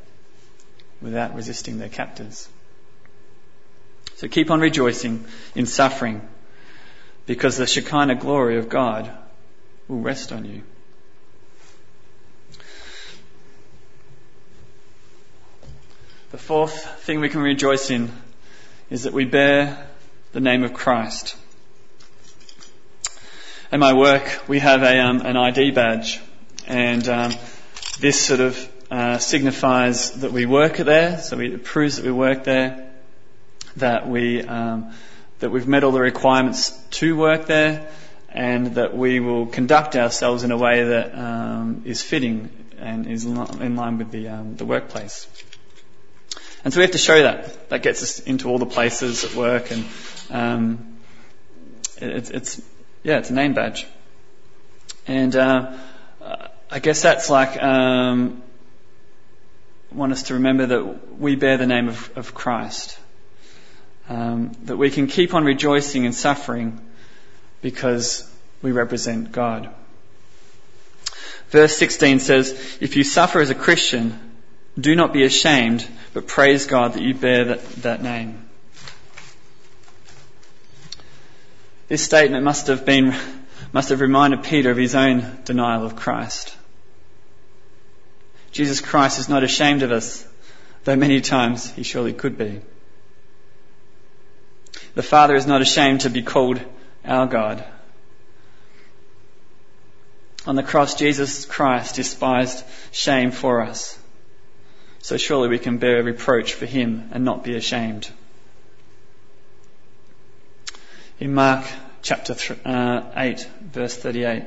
without 1.00 1.34
resisting 1.34 1.78
their 1.78 1.88
captors. 1.88 2.48
So 4.16 4.28
keep 4.28 4.50
on 4.50 4.60
rejoicing 4.60 5.24
in 5.54 5.66
suffering 5.66 6.20
because 7.26 7.56
the 7.56 7.66
Shekinah 7.66 8.16
glory 8.16 8.58
of 8.58 8.68
God 8.68 9.10
will 9.88 10.00
rest 10.00 10.32
on 10.32 10.44
you. 10.44 10.62
The 16.32 16.38
fourth 16.38 16.84
thing 17.00 17.20
we 17.20 17.28
can 17.28 17.40
rejoice 17.40 17.90
in 17.90 18.12
is 18.88 19.04
that 19.04 19.12
we 19.12 19.24
bear 19.24 19.88
the 20.32 20.40
name 20.40 20.62
of 20.62 20.74
Christ. 20.74 21.36
At 23.72 23.80
my 23.80 23.94
work, 23.94 24.48
we 24.48 24.58
have 24.58 24.82
a, 24.82 24.98
um, 25.00 25.20
an 25.22 25.36
ID 25.36 25.72
badge, 25.72 26.20
and 26.66 27.08
um, 27.08 27.32
this 28.00 28.20
sort 28.20 28.40
of 28.40 28.69
uh, 28.90 29.18
signifies 29.18 30.10
that 30.20 30.32
we 30.32 30.46
work 30.46 30.76
there, 30.76 31.18
so 31.18 31.38
it 31.38 31.64
proves 31.64 31.96
that 31.96 32.04
we 32.04 32.12
work 32.12 32.44
there, 32.44 32.90
that 33.76 34.08
we 34.08 34.42
um, 34.42 34.92
that 35.38 35.50
we've 35.50 35.68
met 35.68 35.84
all 35.84 35.92
the 35.92 36.00
requirements 36.00 36.70
to 36.90 37.16
work 37.16 37.46
there, 37.46 37.88
and 38.28 38.74
that 38.74 38.96
we 38.96 39.20
will 39.20 39.46
conduct 39.46 39.96
ourselves 39.96 40.42
in 40.42 40.50
a 40.50 40.56
way 40.56 40.84
that 40.84 41.14
um, 41.16 41.82
is 41.84 42.02
fitting 42.02 42.50
and 42.78 43.06
is 43.06 43.24
in 43.24 43.76
line 43.76 43.98
with 43.98 44.10
the 44.10 44.28
um, 44.28 44.56
the 44.56 44.64
workplace. 44.64 45.28
And 46.64 46.74
so 46.74 46.80
we 46.80 46.82
have 46.82 46.92
to 46.92 46.98
show 46.98 47.22
that. 47.22 47.70
That 47.70 47.82
gets 47.82 48.02
us 48.02 48.20
into 48.20 48.48
all 48.48 48.58
the 48.58 48.66
places 48.66 49.24
at 49.24 49.34
work, 49.34 49.70
and 49.70 49.84
um, 50.30 50.98
it, 52.00 52.30
it's 52.30 52.60
yeah, 53.02 53.18
it's 53.18 53.30
a 53.30 53.34
name 53.34 53.54
badge. 53.54 53.86
And 55.06 55.34
uh, 55.34 55.76
I 56.70 56.78
guess 56.78 57.02
that's 57.02 57.30
like 57.30 57.60
um, 57.62 58.42
want 59.92 60.12
us 60.12 60.24
to 60.24 60.34
remember 60.34 60.66
that 60.66 61.18
we 61.18 61.36
bear 61.36 61.56
the 61.56 61.66
name 61.66 61.88
of, 61.88 62.16
of 62.16 62.34
Christ. 62.34 62.98
Um, 64.08 64.52
that 64.64 64.76
we 64.76 64.90
can 64.90 65.06
keep 65.06 65.34
on 65.34 65.44
rejoicing 65.44 66.04
and 66.04 66.14
suffering 66.14 66.80
because 67.62 68.28
we 68.62 68.72
represent 68.72 69.32
God. 69.32 69.68
Verse 71.50 71.76
16 71.76 72.20
says, 72.20 72.78
If 72.80 72.96
you 72.96 73.04
suffer 73.04 73.40
as 73.40 73.50
a 73.50 73.54
Christian, 73.54 74.18
do 74.78 74.94
not 74.94 75.12
be 75.12 75.24
ashamed, 75.24 75.86
but 76.14 76.26
praise 76.26 76.66
God 76.66 76.94
that 76.94 77.02
you 77.02 77.14
bear 77.14 77.44
that, 77.46 77.64
that 77.82 78.02
name. 78.02 78.48
This 81.88 82.04
statement 82.04 82.44
must 82.44 82.68
have 82.68 82.84
been, 82.84 83.16
must 83.72 83.88
have 83.88 84.00
reminded 84.00 84.44
Peter 84.44 84.70
of 84.70 84.76
his 84.76 84.94
own 84.94 85.38
denial 85.44 85.84
of 85.84 85.96
Christ. 85.96 86.56
Jesus 88.52 88.80
Christ 88.80 89.18
is 89.18 89.28
not 89.28 89.44
ashamed 89.44 89.82
of 89.82 89.92
us, 89.92 90.26
though 90.84 90.96
many 90.96 91.20
times 91.20 91.70
he 91.70 91.82
surely 91.82 92.12
could 92.12 92.36
be. 92.36 92.60
The 94.94 95.02
Father 95.02 95.34
is 95.34 95.46
not 95.46 95.62
ashamed 95.62 96.02
to 96.02 96.10
be 96.10 96.22
called 96.22 96.60
our 97.04 97.26
God. 97.26 97.64
On 100.46 100.56
the 100.56 100.62
cross, 100.62 100.94
Jesus 100.94 101.44
Christ 101.44 101.96
despised 101.96 102.64
shame 102.92 103.30
for 103.30 103.60
us. 103.60 103.98
So 105.00 105.16
surely 105.16 105.48
we 105.48 105.58
can 105.58 105.78
bear 105.78 106.02
reproach 106.02 106.54
for 106.54 106.66
him 106.66 107.10
and 107.12 107.24
not 107.24 107.44
be 107.44 107.56
ashamed. 107.56 108.10
In 111.18 111.34
Mark 111.34 111.66
chapter 112.02 112.34
uh, 112.64 113.02
8, 113.14 113.46
verse 113.60 113.96
38, 113.96 114.44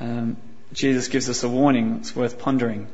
um, 0.00 0.36
Jesus 0.72 1.08
gives 1.08 1.28
us 1.28 1.42
a 1.42 1.48
warning 1.48 1.96
that's 1.96 2.14
worth 2.14 2.38
pondering. 2.38 2.88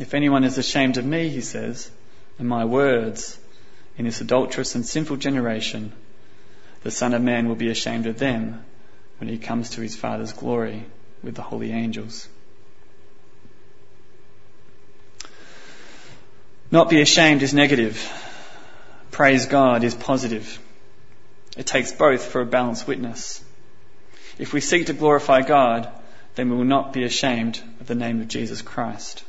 If 0.00 0.14
anyone 0.14 0.44
is 0.44 0.58
ashamed 0.58 0.96
of 0.96 1.04
me, 1.04 1.28
he 1.28 1.40
says, 1.40 1.90
and 2.38 2.48
my 2.48 2.64
words 2.64 3.38
in 3.96 4.06
this 4.06 4.20
adulterous 4.20 4.74
and 4.74 4.84
sinful 4.84 5.18
generation, 5.18 5.92
the 6.82 6.90
Son 6.90 7.14
of 7.14 7.22
Man 7.22 7.48
will 7.48 7.54
be 7.54 7.70
ashamed 7.70 8.06
of 8.06 8.18
them 8.18 8.64
when 9.18 9.28
he 9.28 9.38
comes 9.38 9.70
to 9.70 9.80
his 9.80 9.94
Father's 9.94 10.32
glory 10.32 10.84
with 11.22 11.34
the 11.36 11.42
holy 11.42 11.70
angels. 11.70 12.28
Not 16.70 16.90
be 16.90 17.00
ashamed 17.00 17.42
is 17.42 17.54
negative. 17.54 18.10
Praise 19.12 19.46
God 19.46 19.84
is 19.84 19.94
positive. 19.94 20.58
It 21.56 21.66
takes 21.66 21.92
both 21.92 22.24
for 22.24 22.40
a 22.40 22.46
balanced 22.46 22.88
witness. 22.88 23.43
If 24.38 24.52
we 24.52 24.60
seek 24.60 24.86
to 24.86 24.92
glorify 24.92 25.42
God, 25.42 25.88
then 26.34 26.50
we 26.50 26.56
will 26.56 26.64
not 26.64 26.92
be 26.92 27.04
ashamed 27.04 27.60
of 27.80 27.86
the 27.86 27.94
name 27.94 28.20
of 28.20 28.28
Jesus 28.28 28.62
Christ. 28.62 29.24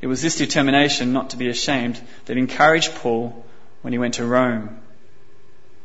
It 0.00 0.06
was 0.06 0.20
this 0.20 0.36
determination 0.36 1.12
not 1.12 1.30
to 1.30 1.36
be 1.36 1.48
ashamed 1.48 2.00
that 2.26 2.36
encouraged 2.36 2.94
Paul 2.96 3.44
when 3.82 3.92
he 3.92 3.98
went 3.98 4.14
to 4.14 4.26
Rome, 4.26 4.78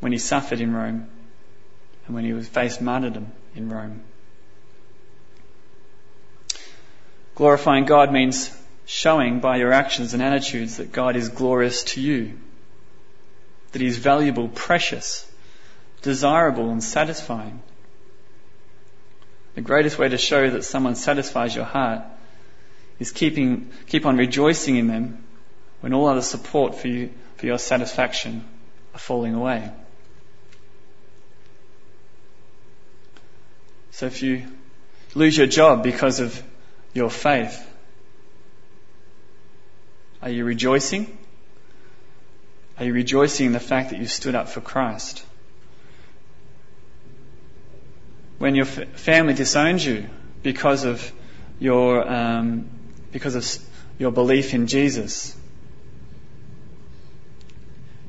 when 0.02 0.12
he 0.12 0.18
suffered 0.18 0.60
in 0.60 0.74
Rome, 0.74 1.08
and 2.06 2.16
when 2.16 2.26
he 2.26 2.42
faced 2.42 2.82
martyrdom 2.82 3.32
in 3.56 3.70
Rome. 3.70 4.02
Glorifying 7.36 7.86
God 7.86 8.12
means 8.12 8.56
showing 8.86 9.40
by 9.40 9.58
your 9.58 9.72
actions 9.72 10.14
and 10.14 10.22
attitudes 10.22 10.78
that 10.78 10.92
God 10.92 11.16
is 11.16 11.30
glorious 11.30 11.84
to 11.84 12.02
you, 12.02 12.38
that 13.72 13.82
He 13.82 13.88
is 13.88 13.98
valuable, 13.98 14.50
precious, 14.50 15.31
desirable 16.02 16.70
and 16.70 16.84
satisfying. 16.84 17.62
The 19.56 19.62
greatest 19.62 19.98
way 19.98 20.10
to 20.10 20.18
show 20.18 20.50
that 20.50 20.64
someone 20.64 20.96
satisfies 20.96 21.56
your 21.56 21.66
heart 21.66 22.04
is 23.00 23.12
keeping, 23.12 23.72
keep 23.88 24.06
on 24.06 24.18
rejoicing 24.18 24.78
in 24.78 24.88
them 24.88 25.24
when 25.82 25.94
all 25.94 26.08
other 26.08 26.22
support 26.22 26.76
for 26.76 26.88
you, 26.88 27.12
for 27.38 27.48
your 27.48 27.58
satisfaction 27.58 28.46
are 28.94 29.00
falling 29.00 29.34
away. 29.34 29.72
So 33.92 34.06
if 34.06 34.24
you 34.24 34.46
lose 35.16 35.38
your 35.38 35.48
job 35.48 35.84
because 35.84 36.20
of 36.20 36.42
your 36.94 37.10
faith, 37.10 37.68
Are 40.22 40.30
you 40.30 40.46
rejoicing? 40.46 41.18
Are 42.78 42.86
you 42.86 42.94
rejoicing 42.94 43.48
in 43.48 43.54
the 43.54 43.60
fact 43.60 43.90
that 43.90 44.00
you 44.00 44.06
stood 44.06 44.36
up 44.36 44.50
for 44.50 44.62
Christ? 44.62 45.24
When 48.42 48.56
your 48.56 48.66
f- 48.66 48.88
family 48.94 49.36
disowns 49.36 49.86
you 49.86 50.10
because 50.42 50.84
of 50.84 51.12
your 51.60 52.12
um, 52.12 52.68
because 53.12 53.36
of 53.36 53.46
your 54.00 54.12
belief 54.12 54.56
in 54.56 54.66
Jesus, 54.66 55.38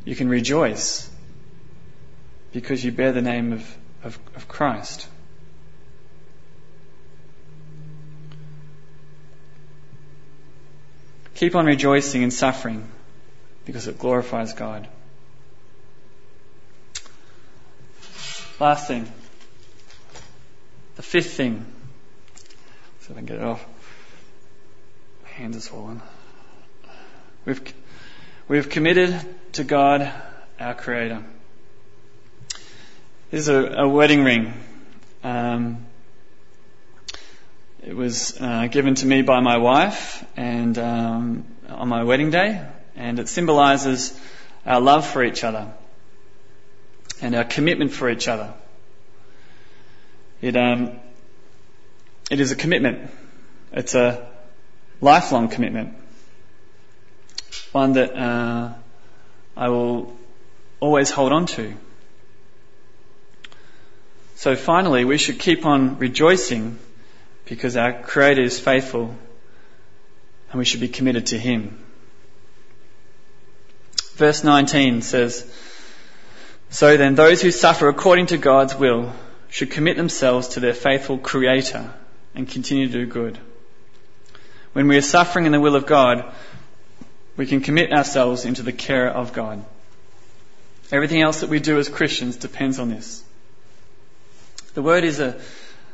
you 0.06 0.16
can 0.16 0.30
rejoice 0.30 1.10
because 2.50 2.82
you 2.82 2.92
bear 2.92 3.12
the 3.12 3.20
name 3.20 3.52
of, 3.52 3.76
of, 4.04 4.18
of 4.34 4.48
Christ. 4.48 5.06
Keep 11.34 11.56
on 11.56 11.66
rejoicing 11.66 12.22
in 12.22 12.30
suffering 12.30 12.88
because 13.66 13.86
it 13.86 13.98
glorifies 13.98 14.54
God. 14.54 14.88
Last 18.58 18.88
thing. 18.88 19.12
The 20.96 21.02
fifth 21.02 21.32
thing. 21.32 21.64
If 23.00 23.10
I 23.10 23.14
can 23.14 23.24
get 23.24 23.36
it 23.36 23.42
off. 23.42 23.64
My 25.22 25.28
hands 25.30 25.56
are 25.56 25.60
swollen. 25.60 26.02
We've, 27.46 27.74
we've 28.46 28.68
committed 28.68 29.18
to 29.54 29.64
God, 29.64 30.12
our 30.60 30.74
Creator. 30.74 31.24
This 33.30 33.40
is 33.40 33.48
a, 33.48 33.64
a 33.78 33.88
wedding 33.88 34.22
ring. 34.22 34.52
Um, 35.24 35.86
it 37.82 37.96
was 37.96 38.38
uh, 38.38 38.66
given 38.70 38.94
to 38.96 39.06
me 39.06 39.22
by 39.22 39.40
my 39.40 39.56
wife 39.56 40.24
and 40.36 40.78
um, 40.78 41.46
on 41.68 41.88
my 41.88 42.04
wedding 42.04 42.30
day, 42.30 42.64
and 42.96 43.18
it 43.18 43.28
symbolises 43.28 44.18
our 44.66 44.80
love 44.80 45.06
for 45.06 45.24
each 45.24 45.42
other 45.42 45.72
and 47.22 47.34
our 47.34 47.44
commitment 47.44 47.92
for 47.92 48.10
each 48.10 48.28
other. 48.28 48.52
It 50.42 50.56
um, 50.56 50.98
it 52.30 52.40
is 52.40 52.50
a 52.50 52.56
commitment. 52.56 53.10
It's 53.72 53.94
a 53.94 54.26
lifelong 55.00 55.48
commitment, 55.48 55.94
one 57.70 57.92
that 57.92 58.14
uh, 58.14 58.72
I 59.56 59.68
will 59.68 60.16
always 60.80 61.10
hold 61.10 61.32
on 61.32 61.46
to. 61.46 61.74
So 64.34 64.56
finally, 64.56 65.04
we 65.04 65.18
should 65.18 65.38
keep 65.38 65.64
on 65.64 65.98
rejoicing 65.98 66.78
because 67.44 67.76
our 67.76 67.92
Creator 67.92 68.42
is 68.42 68.58
faithful 68.58 69.14
and 70.50 70.58
we 70.58 70.64
should 70.64 70.80
be 70.80 70.88
committed 70.88 71.26
to 71.26 71.38
Him. 71.38 71.78
Verse 74.14 74.42
19 74.42 75.02
says, 75.02 75.46
So 76.70 76.96
then 76.96 77.14
those 77.14 77.40
who 77.40 77.52
suffer 77.52 77.88
according 77.88 78.26
to 78.26 78.38
God's 78.38 78.74
will 78.74 79.12
should 79.52 79.70
commit 79.70 79.98
themselves 79.98 80.48
to 80.48 80.60
their 80.60 80.72
faithful 80.72 81.18
Creator 81.18 81.92
and 82.34 82.48
continue 82.48 82.86
to 82.86 82.92
do 82.92 83.06
good. 83.06 83.38
When 84.72 84.88
we 84.88 84.96
are 84.96 85.02
suffering 85.02 85.44
in 85.44 85.52
the 85.52 85.60
will 85.60 85.76
of 85.76 85.84
God, 85.84 86.24
we 87.36 87.44
can 87.44 87.60
commit 87.60 87.92
ourselves 87.92 88.46
into 88.46 88.62
the 88.62 88.72
care 88.72 89.10
of 89.10 89.34
God. 89.34 89.62
Everything 90.90 91.20
else 91.20 91.40
that 91.40 91.50
we 91.50 91.60
do 91.60 91.78
as 91.78 91.90
Christians 91.90 92.36
depends 92.36 92.78
on 92.78 92.88
this. 92.88 93.22
The 94.72 94.80
word 94.80 95.04
is 95.04 95.20
a, 95.20 95.38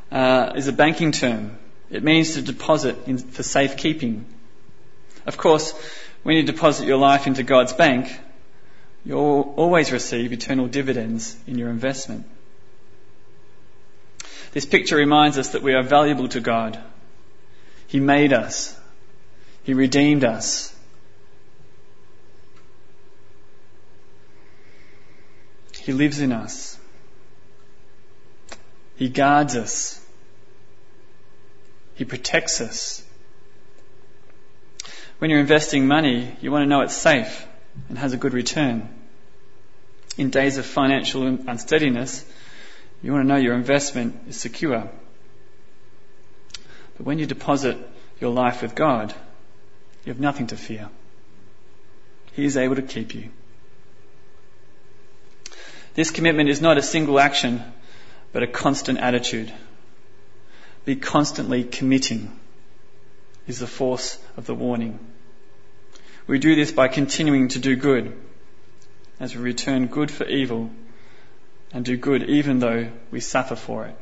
uh, 0.09 0.53
is 0.55 0.69
a 0.69 0.73
banking 0.73 1.11
term. 1.11 1.57
It 1.91 2.01
means 2.01 2.35
to 2.35 2.41
deposit 2.41 2.95
in, 3.07 3.17
for 3.17 3.43
safekeeping. 3.43 4.25
Of 5.25 5.35
course, 5.35 5.73
when 6.23 6.37
you 6.37 6.43
deposit 6.43 6.87
your 6.87 6.97
life 6.97 7.27
into 7.27 7.43
God's 7.43 7.73
bank, 7.73 8.07
you'll 9.03 9.53
always 9.57 9.91
receive 9.91 10.31
eternal 10.31 10.67
dividends 10.67 11.35
in 11.45 11.57
your 11.57 11.69
investment. 11.69 12.25
This 14.51 14.65
picture 14.65 14.95
reminds 14.95 15.37
us 15.37 15.49
that 15.49 15.61
we 15.61 15.73
are 15.73 15.83
valuable 15.83 16.27
to 16.29 16.39
God. 16.39 16.79
He 17.87 17.99
made 17.99 18.33
us. 18.33 18.77
He 19.63 19.73
redeemed 19.73 20.23
us. 20.23 20.75
He 25.81 25.93
lives 25.93 26.19
in 26.19 26.31
us. 26.31 26.77
He 28.95 29.09
guards 29.09 29.55
us. 29.55 30.05
He 31.95 32.05
protects 32.05 32.61
us. 32.61 33.03
When 35.19 35.29
you're 35.29 35.39
investing 35.39 35.87
money, 35.87 36.35
you 36.41 36.51
want 36.51 36.63
to 36.63 36.67
know 36.67 36.81
it's 36.81 36.95
safe 36.95 37.45
and 37.87 37.97
has 37.97 38.13
a 38.13 38.17
good 38.17 38.33
return. 38.33 38.89
In 40.17 40.29
days 40.29 40.57
of 40.57 40.65
financial 40.65 41.25
unsteadiness, 41.25 42.25
you 43.01 43.13
want 43.13 43.23
to 43.23 43.27
know 43.27 43.37
your 43.37 43.55
investment 43.55 44.21
is 44.27 44.37
secure. 44.37 44.89
But 46.97 47.05
when 47.05 47.19
you 47.19 47.25
deposit 47.25 47.77
your 48.19 48.31
life 48.31 48.61
with 48.61 48.75
God, 48.75 49.13
you 50.03 50.11
have 50.11 50.19
nothing 50.19 50.47
to 50.47 50.57
fear. 50.57 50.89
He 52.33 52.45
is 52.45 52.57
able 52.57 52.75
to 52.75 52.81
keep 52.81 53.15
you. 53.15 53.29
This 55.95 56.11
commitment 56.11 56.49
is 56.49 56.61
not 56.61 56.77
a 56.77 56.81
single 56.81 57.19
action 57.19 57.63
but 58.31 58.43
a 58.43 58.47
constant 58.47 58.99
attitude. 58.99 59.51
Be 60.85 60.95
constantly 60.95 61.63
committing 61.63 62.31
is 63.47 63.59
the 63.59 63.67
force 63.67 64.19
of 64.37 64.45
the 64.45 64.55
warning. 64.55 64.99
We 66.27 66.37
do 66.37 66.55
this 66.55 66.71
by 66.71 66.87
continuing 66.87 67.47
to 67.49 67.59
do 67.59 67.75
good 67.75 68.15
as 69.19 69.35
we 69.35 69.41
return 69.41 69.87
good 69.87 70.11
for 70.11 70.25
evil 70.25 70.69
and 71.71 71.85
do 71.85 71.97
good 71.97 72.23
even 72.23 72.59
though 72.59 72.91
we 73.11 73.19
suffer 73.19 73.55
for 73.55 73.85
it. 73.85 73.95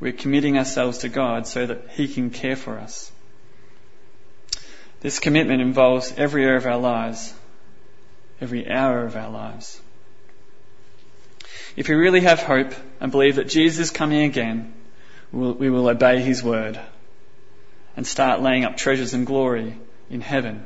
We're 0.00 0.12
committing 0.12 0.56
ourselves 0.56 0.98
to 0.98 1.08
God 1.08 1.46
so 1.46 1.66
that 1.66 1.90
He 1.90 2.06
can 2.06 2.30
care 2.30 2.56
for 2.56 2.78
us. 2.78 3.10
This 5.00 5.18
commitment 5.18 5.60
involves 5.60 6.12
every 6.16 6.44
area 6.44 6.56
of 6.56 6.66
our 6.66 6.78
lives, 6.78 7.32
every 8.40 8.68
hour 8.68 9.04
of 9.04 9.16
our 9.16 9.30
lives. 9.30 9.80
If 11.76 11.88
we 11.88 11.94
really 11.94 12.20
have 12.20 12.40
hope 12.40 12.74
and 13.00 13.12
believe 13.12 13.36
that 13.36 13.48
Jesus 13.48 13.78
is 13.78 13.90
coming 13.90 14.22
again, 14.22 14.74
we 15.30 15.70
will 15.70 15.88
obey 15.88 16.20
his 16.20 16.42
word 16.42 16.80
and 17.96 18.06
start 18.06 18.40
laying 18.40 18.64
up 18.64 18.76
treasures 18.76 19.14
and 19.14 19.26
glory 19.26 19.78
in 20.10 20.20
heaven. 20.20 20.64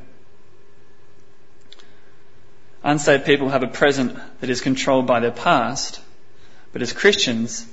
Unsaved 2.84 3.24
people 3.24 3.48
have 3.50 3.62
a 3.62 3.68
present 3.68 4.18
that 4.40 4.50
is 4.50 4.60
controlled 4.60 5.06
by 5.06 5.20
their 5.20 5.30
past, 5.30 6.00
but 6.72 6.82
as 6.82 6.92
Christians, 6.92 7.66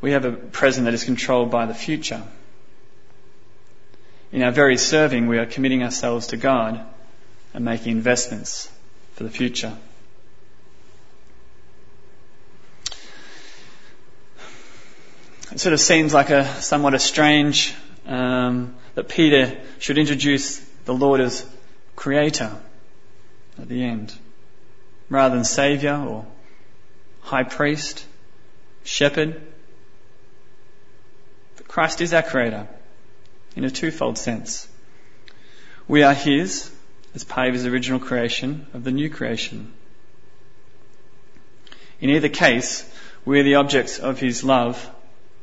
we 0.00 0.12
have 0.12 0.26
a 0.26 0.32
present 0.32 0.84
that 0.84 0.94
is 0.94 1.04
controlled 1.04 1.50
by 1.50 1.64
the 1.66 1.74
future. 1.74 2.22
In 4.30 4.42
our 4.42 4.50
very 4.50 4.76
serving, 4.76 5.26
we 5.26 5.38
are 5.38 5.46
committing 5.46 5.82
ourselves 5.82 6.28
to 6.28 6.36
God 6.36 6.84
and 7.54 7.64
making 7.64 7.92
investments 7.92 8.70
for 9.14 9.24
the 9.24 9.30
future. 9.30 9.74
It 15.50 15.60
sort 15.60 15.72
of 15.72 15.80
seems 15.80 16.12
like 16.12 16.28
a 16.28 16.44
somewhat 16.60 16.92
a 16.92 16.98
strange 16.98 17.74
um, 18.06 18.76
that 18.94 19.08
Peter 19.08 19.58
should 19.78 19.96
introduce 19.96 20.58
the 20.84 20.92
Lord 20.92 21.22
as 21.22 21.44
creator 21.96 22.54
at 23.58 23.68
the 23.68 23.82
end, 23.82 24.14
rather 25.08 25.34
than 25.34 25.44
savior 25.44 25.94
or 25.94 26.26
high 27.20 27.42
priest, 27.42 28.04
shepherd. 28.84 29.40
But 31.56 31.68
Christ 31.68 32.00
is 32.00 32.14
our 32.14 32.22
creator 32.22 32.68
in 33.56 33.64
a 33.64 33.70
twofold 33.70 34.18
sense. 34.18 34.68
We 35.86 36.02
are 36.02 36.14
his 36.14 36.70
as 37.14 37.24
part 37.24 37.48
of 37.48 37.54
his 37.54 37.66
original 37.66 37.98
creation 37.98 38.66
of 38.74 38.84
the 38.84 38.92
new 38.92 39.10
creation. 39.10 39.72
In 42.00 42.10
either 42.10 42.28
case, 42.28 42.88
we 43.24 43.40
are 43.40 43.44
the 43.44 43.56
objects 43.56 43.98
of 43.98 44.20
his 44.20 44.44
love 44.44 44.88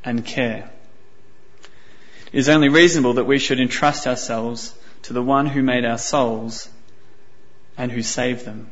and 0.04 0.26
care. 0.26 0.70
It 2.32 2.40
is 2.40 2.50
only 2.50 2.70
reasonable 2.70 3.14
that 3.14 3.26
we 3.26 3.40
should 3.40 3.60
entrust 3.60 4.08
ourselves 4.08 4.74
to 5.04 5.14
the 5.14 5.24
one 5.24 5.48
who 5.48 5.62
made 5.62 5.86
our 5.86 5.98
souls 5.98 6.70
and 7.78 7.92
who 7.92 8.02
saved 8.02 8.46
them. 8.46 8.70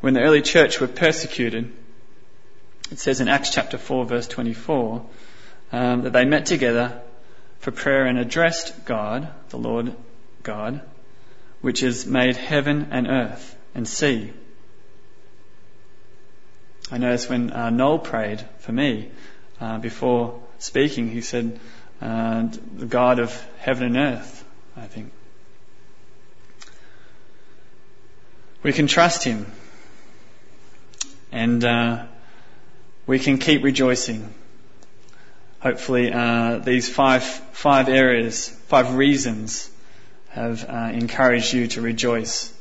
When 0.00 0.14
the 0.14 0.20
early 0.20 0.42
church 0.42 0.80
were 0.80 0.88
persecuted, 0.88 1.72
it 2.90 2.98
says 2.98 3.20
in 3.20 3.28
Acts 3.28 3.50
chapter 3.50 3.78
4 3.78 4.04
verse 4.04 4.28
24, 4.28 5.04
um, 5.72 6.02
that 6.02 6.12
they 6.12 6.24
met 6.24 6.46
together 6.46 7.00
for 7.60 7.70
prayer 7.70 8.06
and 8.06 8.18
addressed 8.18 8.84
God, 8.84 9.28
the 9.48 9.56
Lord 9.58 9.94
God, 10.42 10.82
which 11.62 11.80
has 11.80 12.06
made 12.06 12.36
heaven 12.36 12.88
and 12.90 13.06
earth 13.06 13.56
and 13.74 13.88
sea 13.88 14.32
I 16.90 16.98
noticed 16.98 17.30
when 17.30 17.50
uh, 17.50 17.70
Noel 17.70 17.98
prayed 17.98 18.44
for 18.58 18.72
me 18.72 19.10
uh, 19.60 19.78
before 19.78 20.40
speaking, 20.58 21.10
he 21.10 21.22
said, 21.22 21.58
uh, 22.00 22.48
The 22.76 22.86
God 22.86 23.18
of 23.18 23.32
heaven 23.58 23.86
and 23.86 23.96
earth, 23.96 24.44
I 24.76 24.86
think. 24.86 25.10
We 28.64 28.72
can 28.72 28.88
trust 28.88 29.22
Him 29.22 29.46
and 31.30 31.62
uh, 31.64 32.06
we 33.06 33.18
can 33.18 33.38
keep 33.38 33.62
rejoicing. 33.62 34.32
Hopefully, 35.60 36.12
uh, 36.12 36.58
these 36.58 36.88
five 36.88 37.24
five 37.24 37.88
areas, 37.88 38.48
five 38.48 38.94
reasons, 38.94 39.70
have 40.30 40.64
uh, 40.68 40.90
encouraged 40.92 41.52
you 41.52 41.66
to 41.68 41.82
rejoice 41.82 42.52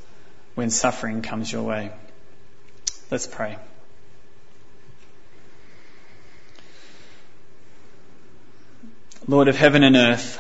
when 0.56 0.70
suffering 0.70 1.22
comes 1.22 1.52
your 1.52 1.64
way. 1.64 1.92
Let's 3.10 3.28
pray. 3.28 3.58
Lord 9.26 9.48
of 9.48 9.56
heaven 9.56 9.84
and 9.84 9.96
earth, 9.96 10.38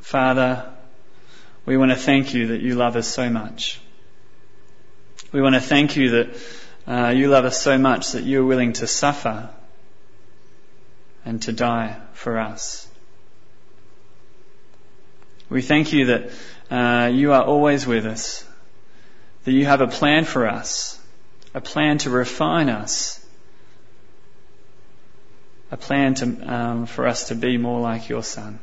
Father, 0.00 0.71
we 1.64 1.76
want 1.76 1.90
to 1.90 1.96
thank 1.96 2.34
you 2.34 2.48
that 2.48 2.60
you 2.60 2.74
love 2.74 2.96
us 2.96 3.06
so 3.06 3.30
much. 3.30 3.80
We 5.30 5.40
want 5.40 5.54
to 5.54 5.60
thank 5.60 5.96
you 5.96 6.10
that 6.10 6.36
uh, 6.86 7.08
you 7.10 7.28
love 7.28 7.44
us 7.44 7.60
so 7.60 7.78
much 7.78 8.12
that 8.12 8.24
you're 8.24 8.44
willing 8.44 8.72
to 8.74 8.86
suffer 8.86 9.48
and 11.24 11.40
to 11.42 11.52
die 11.52 11.96
for 12.14 12.38
us. 12.38 12.88
We 15.48 15.62
thank 15.62 15.92
you 15.92 16.06
that 16.06 16.30
uh, 16.70 17.08
you 17.08 17.32
are 17.32 17.42
always 17.42 17.86
with 17.86 18.06
us, 18.06 18.44
that 19.44 19.52
you 19.52 19.66
have 19.66 19.80
a 19.80 19.86
plan 19.86 20.24
for 20.24 20.48
us, 20.48 20.98
a 21.54 21.60
plan 21.60 21.98
to 21.98 22.10
refine 22.10 22.68
us, 22.68 23.24
a 25.70 25.76
plan 25.76 26.14
to, 26.14 26.52
um, 26.52 26.86
for 26.86 27.06
us 27.06 27.28
to 27.28 27.34
be 27.34 27.56
more 27.58 27.80
like 27.80 28.08
your 28.08 28.22
Son. 28.22 28.58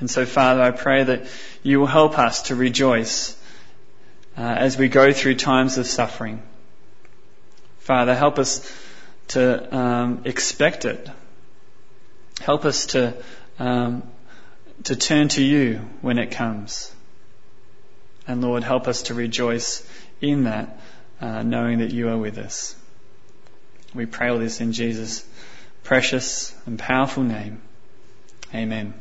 And 0.00 0.10
so, 0.10 0.26
Father, 0.26 0.62
I 0.62 0.70
pray 0.70 1.04
that 1.04 1.26
you 1.62 1.78
will 1.78 1.86
help 1.86 2.18
us 2.18 2.42
to 2.44 2.54
rejoice 2.54 3.36
uh, 4.36 4.40
as 4.40 4.78
we 4.78 4.88
go 4.88 5.12
through 5.12 5.36
times 5.36 5.78
of 5.78 5.86
suffering. 5.86 6.42
Father, 7.80 8.14
help 8.14 8.38
us 8.38 8.70
to 9.28 9.76
um, 9.76 10.22
expect 10.24 10.84
it. 10.84 11.08
Help 12.40 12.64
us 12.64 12.86
to 12.86 13.14
um, 13.58 14.02
to 14.84 14.96
turn 14.96 15.28
to 15.28 15.42
you 15.42 15.80
when 16.00 16.18
it 16.18 16.30
comes. 16.30 16.92
And 18.26 18.40
Lord, 18.40 18.64
help 18.64 18.88
us 18.88 19.02
to 19.04 19.14
rejoice 19.14 19.86
in 20.20 20.44
that, 20.44 20.80
uh, 21.20 21.42
knowing 21.42 21.78
that 21.80 21.90
you 21.90 22.08
are 22.08 22.18
with 22.18 22.38
us. 22.38 22.74
We 23.94 24.06
pray 24.06 24.28
all 24.28 24.38
this 24.38 24.60
in 24.60 24.72
Jesus' 24.72 25.26
precious 25.82 26.54
and 26.66 26.78
powerful 26.78 27.22
name. 27.22 27.60
Amen. 28.54 28.94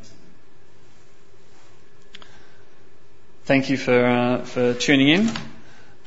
Thank 3.49 3.71
you 3.71 3.77
for 3.77 4.05
uh, 4.05 4.45
for 4.45 4.75
tuning 4.75 5.09
in, 5.09 5.31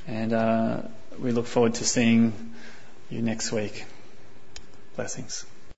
and 0.07 0.32
uh, 0.32 0.82
we 1.18 1.32
look 1.32 1.47
forward 1.49 1.74
to 1.74 1.84
seeing 1.84 2.55
you 3.11 3.20
next 3.20 3.51
week. 3.51 3.84
Blessings. 4.95 5.45